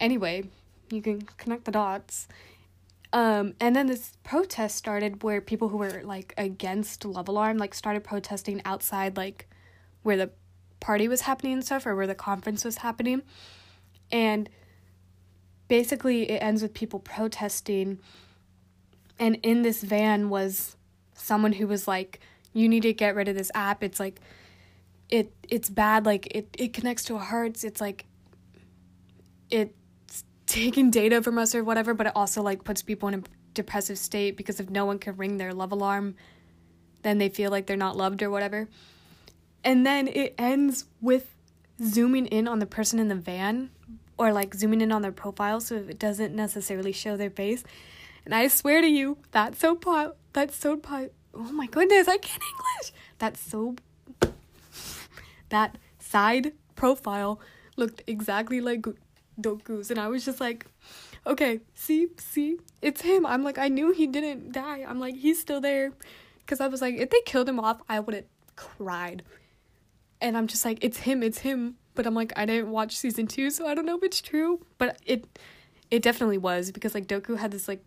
Anyway, 0.00 0.44
you 0.90 1.02
can 1.02 1.22
connect 1.38 1.64
the 1.64 1.70
dots. 1.70 2.28
Um, 3.12 3.54
and 3.60 3.74
then 3.74 3.86
this 3.86 4.16
protest 4.24 4.76
started 4.76 5.22
where 5.22 5.40
people 5.40 5.68
who 5.68 5.78
were 5.78 6.02
like 6.04 6.34
against 6.36 7.04
Love 7.04 7.28
Alarm 7.28 7.56
like 7.56 7.74
started 7.74 8.04
protesting 8.04 8.60
outside 8.64 9.16
like 9.16 9.48
where 10.02 10.16
the 10.16 10.30
party 10.80 11.08
was 11.08 11.22
happening 11.22 11.54
and 11.54 11.64
stuff 11.64 11.86
or 11.86 11.96
where 11.96 12.06
the 12.06 12.14
conference 12.14 12.64
was 12.64 12.78
happening. 12.78 13.22
And 14.12 14.48
basically 15.68 16.30
it 16.30 16.38
ends 16.42 16.62
with 16.62 16.74
people 16.74 17.00
protesting 17.00 17.98
and 19.18 19.36
in 19.42 19.62
this 19.62 19.82
van 19.82 20.28
was 20.28 20.76
someone 21.14 21.52
who 21.52 21.66
was 21.66 21.88
like 21.88 22.20
you 22.52 22.68
need 22.68 22.82
to 22.82 22.92
get 22.92 23.14
rid 23.14 23.28
of 23.28 23.36
this 23.36 23.50
app 23.54 23.82
it's 23.82 23.98
like 23.98 24.20
it 25.08 25.32
it's 25.48 25.68
bad 25.68 26.06
like 26.06 26.26
it 26.34 26.48
it 26.58 26.72
connects 26.72 27.04
to 27.04 27.14
our 27.14 27.24
hearts 27.24 27.64
it's 27.64 27.80
like 27.80 28.04
it's 29.50 30.24
taking 30.46 30.90
data 30.90 31.22
from 31.22 31.38
us 31.38 31.54
or 31.54 31.64
whatever 31.64 31.94
but 31.94 32.06
it 32.06 32.12
also 32.14 32.42
like 32.42 32.64
puts 32.64 32.82
people 32.82 33.08
in 33.08 33.14
a 33.14 33.22
depressive 33.54 33.98
state 33.98 34.36
because 34.36 34.60
if 34.60 34.70
no 34.70 34.84
one 34.84 34.98
can 34.98 35.16
ring 35.16 35.38
their 35.38 35.52
love 35.52 35.72
alarm 35.72 36.14
then 37.02 37.18
they 37.18 37.28
feel 37.28 37.50
like 37.50 37.66
they're 37.66 37.76
not 37.76 37.96
loved 37.96 38.22
or 38.22 38.30
whatever 38.30 38.68
and 39.64 39.84
then 39.84 40.08
it 40.08 40.34
ends 40.38 40.84
with 41.00 41.34
zooming 41.82 42.26
in 42.26 42.46
on 42.46 42.58
the 42.58 42.66
person 42.66 42.98
in 42.98 43.08
the 43.08 43.14
van 43.14 43.70
or 44.18 44.32
like 44.32 44.54
zooming 44.54 44.80
in 44.80 44.92
on 44.92 45.02
their 45.02 45.12
profile 45.12 45.60
so 45.60 45.74
it 45.74 45.98
doesn't 45.98 46.34
necessarily 46.34 46.92
show 46.92 47.16
their 47.16 47.30
face 47.30 47.64
and 48.26 48.34
I 48.34 48.48
swear 48.48 48.80
to 48.80 48.88
you, 48.88 49.18
that's 49.30 49.60
so 49.60 49.76
pot. 49.76 50.16
That's 50.32 50.56
so 50.56 50.76
pot. 50.76 51.10
Oh 51.32 51.52
my 51.52 51.66
goodness, 51.66 52.08
I 52.08 52.18
can't 52.18 52.42
English. 52.42 52.92
That's 53.18 53.40
so. 53.40 53.76
That 55.48 55.78
side 56.00 56.52
profile 56.74 57.40
looked 57.76 58.02
exactly 58.08 58.60
like 58.60 58.84
Doku's, 59.40 59.90
and 59.90 60.00
I 60.00 60.08
was 60.08 60.24
just 60.24 60.40
like, 60.40 60.66
okay, 61.26 61.60
see, 61.74 62.08
see, 62.18 62.58
it's 62.82 63.02
him. 63.02 63.26
I'm 63.26 63.42
like, 63.42 63.58
I 63.58 63.68
knew 63.68 63.92
he 63.92 64.06
didn't 64.06 64.52
die. 64.52 64.84
I'm 64.86 65.00
like, 65.00 65.16
he's 65.16 65.40
still 65.40 65.60
there, 65.60 65.92
because 66.40 66.60
I 66.60 66.68
was 66.68 66.80
like, 66.80 66.96
if 66.96 67.10
they 67.10 67.20
killed 67.26 67.48
him 67.48 67.60
off, 67.60 67.80
I 67.88 68.00
would 68.00 68.14
have 68.14 68.24
cried, 68.56 69.22
and 70.20 70.36
I'm 70.36 70.46
just 70.46 70.64
like, 70.64 70.78
it's 70.82 70.98
him, 70.98 71.22
it's 71.22 71.38
him. 71.38 71.76
But 71.94 72.06
I'm 72.06 72.14
like, 72.14 72.32
I 72.36 72.44
didn't 72.44 72.70
watch 72.70 72.94
season 72.94 73.26
two, 73.26 73.50
so 73.50 73.66
I 73.66 73.74
don't 73.74 73.86
know 73.86 73.96
if 73.96 74.02
it's 74.02 74.20
true, 74.20 74.60
but 74.76 74.98
it, 75.06 75.24
it 75.90 76.02
definitely 76.02 76.36
was 76.36 76.70
because 76.70 76.94
like 76.94 77.06
Doku 77.06 77.38
had 77.38 77.50
this 77.50 77.68
like 77.68 77.82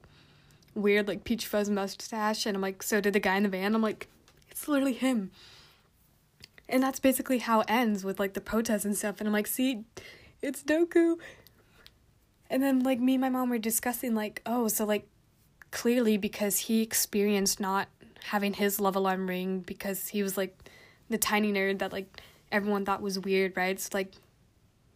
weird 0.74 1.08
like 1.08 1.24
peach 1.24 1.46
fuzz 1.46 1.70
mustache, 1.70 2.48
and 2.48 2.56
I'm 2.56 2.62
like, 2.62 2.82
so 2.82 3.02
did 3.02 3.14
the 3.14 3.20
guy 3.20 3.38
in 3.38 3.44
the 3.44 3.50
van. 3.50 3.76
I'm 3.76 3.84
like, 3.84 4.08
it's 4.50 4.68
literally 4.68 4.94
him. 4.94 5.30
And 6.68 6.82
that's 6.82 7.00
basically 7.00 7.40
how 7.40 7.62
it 7.62 7.66
ends 7.70 8.04
with 8.04 8.20
like 8.20 8.34
the 8.34 8.42
protests 8.42 8.86
and 8.86 8.98
stuff. 8.98 9.20
And 9.20 9.28
I'm 9.28 9.34
like, 9.34 9.48
see, 9.48 9.84
it's 10.42 10.64
Doku. 10.64 11.18
And 12.50 12.64
then 12.64 12.80
like 12.80 13.00
me 13.00 13.16
and 13.16 13.22
my 13.22 13.30
mom 13.30 13.50
were 13.50 13.58
discussing 13.58 14.16
like, 14.16 14.42
oh, 14.46 14.68
so 14.68 14.86
like 14.86 15.08
clearly 15.72 16.18
because 16.18 16.58
he 16.58 16.82
experienced 16.82 17.60
not 17.60 17.88
having 18.24 18.54
his 18.54 18.80
love 18.80 18.96
alarm 18.96 19.28
ring 19.28 19.60
because 19.60 20.10
he 20.10 20.24
was 20.24 20.36
like 20.38 20.58
the 21.10 21.18
tiny 21.18 21.52
nerd 21.54 21.80
that 21.80 21.92
like 21.92 22.22
everyone 22.52 22.86
thought 22.86 23.02
was 23.02 23.20
weird, 23.20 23.56
right? 23.56 23.80
So 23.80 23.90
like 23.94 24.14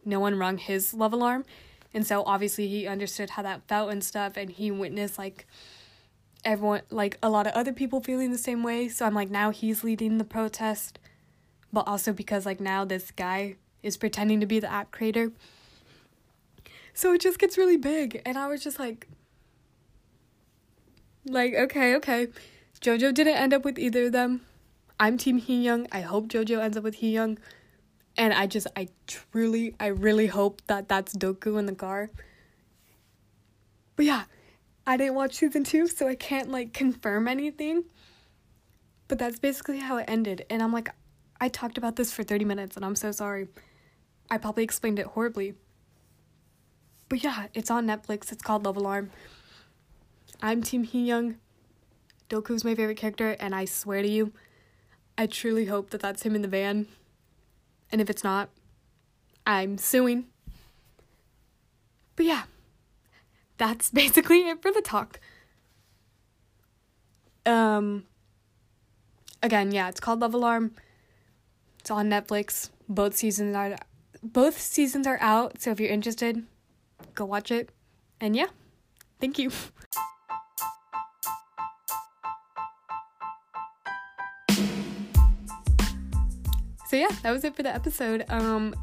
no 0.06 0.20
one 0.20 0.38
rung 0.38 0.58
his 0.58 0.94
love 0.94 1.14
alarm. 1.14 1.46
And 1.94 2.06
so 2.06 2.24
obviously 2.26 2.68
he 2.68 2.88
understood 2.88 3.32
how 3.32 3.44
that 3.44 3.68
felt 3.68 3.92
and 3.92 4.04
stuff 4.04 4.34
and 4.36 4.50
he 4.50 4.72
witnessed 4.72 5.18
like 5.18 5.46
everyone 6.44 6.82
like 6.90 7.18
a 7.22 7.30
lot 7.30 7.48
of 7.48 7.54
other 7.54 7.72
people 7.72 8.02
feeling 8.02 8.32
the 8.32 8.38
same 8.38 8.64
way. 8.64 8.90
So 8.90 9.06
I'm 9.06 9.14
like 9.14 9.30
now 9.30 9.52
he's 9.52 9.84
leading 9.84 10.18
the 10.18 10.24
protest. 10.24 11.00
But 11.72 11.88
also 11.88 12.14
because 12.14 12.46
like 12.46 12.60
now 12.60 12.86
this 12.86 13.12
guy 13.12 13.56
is 13.84 13.98
pretending 13.98 14.40
to 14.40 14.46
be 14.46 14.60
the 14.60 14.72
app 14.72 14.92
creator. 14.92 15.32
So 16.94 17.14
it 17.14 17.22
just 17.22 17.38
gets 17.38 17.58
really 17.58 17.78
big 17.78 18.22
and 18.26 18.38
I 18.38 18.48
was 18.48 18.64
just 18.64 18.80
like 18.80 19.08
like 21.26 21.54
okay, 21.54 21.96
okay. 21.96 22.28
Jojo 22.82 23.14
didn't 23.14 23.38
end 23.38 23.54
up 23.54 23.64
with 23.64 23.80
either 23.80 24.06
of 24.08 24.12
them. 24.12 24.42
I'm 25.00 25.18
team 25.18 25.38
Hee 25.38 25.64
Young. 25.64 25.88
I 25.92 26.02
hope 26.02 26.28
Jojo 26.28 26.62
ends 26.62 26.78
up 26.78 26.84
with 26.84 26.96
Hee 26.96 27.12
Young. 27.12 27.38
And 28.18 28.34
I 28.34 28.46
just, 28.46 28.68
I 28.76 28.90
truly, 29.08 29.76
I 29.80 29.88
really 29.88 30.28
hope 30.28 30.62
that 30.68 30.88
that's 30.88 31.16
Doku 31.16 31.58
in 31.58 31.66
the 31.66 31.74
car. 31.74 32.10
But 33.96 34.06
yeah, 34.06 34.24
I 34.86 34.98
didn't 34.98 35.16
watch 35.16 35.34
season 35.36 35.64
two, 35.64 35.88
so 35.88 36.08
I 36.08 36.16
can't 36.16 36.52
like 36.52 36.74
confirm 36.74 37.28
anything. 37.28 37.86
But 39.08 39.18
that's 39.18 39.40
basically 39.40 39.80
how 39.80 39.98
it 39.98 40.06
ended. 40.08 40.46
And 40.50 40.62
I'm 40.62 40.72
like, 40.72 40.90
I 41.42 41.50
talked 41.50 41.78
about 41.78 41.96
this 41.96 42.12
for 42.12 42.24
30 42.24 42.46
minutes 42.46 42.76
and 42.76 42.86
I'm 42.86 42.96
so 42.96 43.12
sorry. 43.12 43.48
I 44.34 44.40
probably 44.40 44.64
explained 44.64 44.98
it 44.98 45.06
horribly. 45.06 45.54
But 47.08 47.24
yeah, 47.24 47.46
it's 47.54 47.70
on 47.70 47.86
Netflix. 47.86 48.32
It's 48.32 48.42
called 48.42 48.66
Love 48.66 48.78
Alarm. 48.78 49.12
I'm 50.42 50.64
Team 50.64 50.86
Hee 50.86 51.06
Young. 51.06 51.36
Doku's 52.30 52.64
my 52.64 52.74
favorite 52.74 52.98
character, 52.98 53.38
and 53.40 53.54
I 53.54 53.66
swear 53.66 54.02
to 54.02 54.08
you, 54.08 54.34
I 55.20 55.28
truly 55.28 55.66
hope 55.66 55.92
that 55.92 56.02
that's 56.02 56.24
him 56.24 56.34
in 56.34 56.42
the 56.42 56.48
van. 56.48 56.88
And 57.92 58.02
if 58.02 58.10
it's 58.10 58.24
not, 58.24 58.50
I'm 59.46 59.78
suing. 59.78 60.26
But 62.16 62.26
yeah, 62.26 62.44
that's 63.60 63.90
basically 64.02 64.50
it 64.50 64.64
for 64.64 64.72
the 64.72 64.82
talk. 64.82 65.20
Um 67.46 68.06
again, 69.44 69.72
yeah, 69.72 69.90
it's 69.90 70.00
called 70.00 70.22
Love 70.22 70.34
Alarm. 70.34 70.74
It's 71.78 71.92
on 71.92 72.10
Netflix. 72.10 72.72
Both 72.90 73.16
seasons 73.16 73.56
are 73.56 73.78
both 74.24 74.60
seasons 74.60 75.06
are 75.06 75.18
out, 75.20 75.62
so 75.62 75.72
if 75.72 75.80
you're 75.80 75.90
interested, 75.92 76.44
go 77.14 77.26
watch 77.26 77.52
it. 77.52 77.70
And 78.22 78.36
yeah, 78.36 78.48
thank 79.20 79.38
you. 79.38 79.52
so 86.88 86.98
yeah, 86.98 87.10
that 87.24 87.32
was 87.32 87.44
it 87.44 87.56
for 87.56 87.64
the 87.64 87.74
episode. 87.74 88.24
Um 88.30 88.74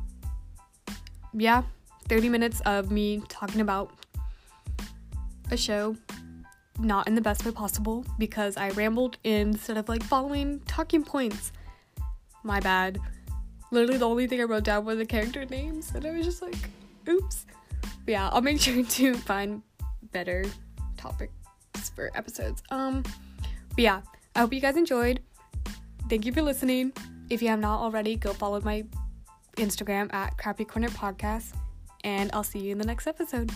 yeah, 1.32 1.62
30 2.08 2.28
minutes 2.28 2.60
of 2.66 2.90
me 2.90 3.22
talking 3.28 3.60
about 3.60 3.92
a 5.50 5.56
show 5.56 5.96
not 6.78 7.06
in 7.06 7.14
the 7.14 7.20
best 7.20 7.44
way 7.44 7.52
possible 7.52 8.04
because 8.18 8.56
I 8.56 8.70
rambled 8.70 9.18
instead 9.22 9.76
of 9.76 9.88
like 9.88 10.02
following 10.02 10.60
talking 10.66 11.04
points. 11.04 11.52
My 12.42 12.58
bad. 12.60 12.98
Literally 13.70 13.98
the 13.98 14.08
only 14.08 14.26
thing 14.26 14.40
I 14.40 14.44
wrote 14.44 14.64
down 14.64 14.84
were 14.84 14.94
the 14.94 15.06
character 15.06 15.44
names 15.44 15.92
and 15.94 16.04
I 16.04 16.10
was 16.10 16.26
just 16.26 16.42
like, 16.42 16.56
oops. 17.08 17.46
But 17.82 18.12
yeah, 18.12 18.28
I'll 18.30 18.40
make 18.40 18.60
sure 18.62 18.82
to 18.82 19.14
find 19.14 19.62
better 20.12 20.44
topics 20.96 21.32
for 21.94 22.10
episodes. 22.14 22.62
Um 22.70 23.02
but 23.70 23.78
yeah, 23.84 24.00
I 24.34 24.40
hope 24.40 24.52
you 24.52 24.60
guys 24.60 24.76
enjoyed. 24.76 25.20
Thank 26.08 26.26
you 26.26 26.32
for 26.32 26.42
listening. 26.42 26.92
If 27.30 27.40
you 27.40 27.48
have 27.48 27.60
not 27.60 27.80
already, 27.80 28.16
go 28.16 28.32
follow 28.32 28.60
my 28.60 28.84
Instagram 29.56 30.12
at 30.12 30.36
Crappy 30.36 30.64
Corner 30.64 30.88
Podcast, 30.88 31.54
and 32.02 32.30
I'll 32.32 32.42
see 32.42 32.58
you 32.58 32.72
in 32.72 32.78
the 32.78 32.86
next 32.86 33.06
episode. 33.06 33.52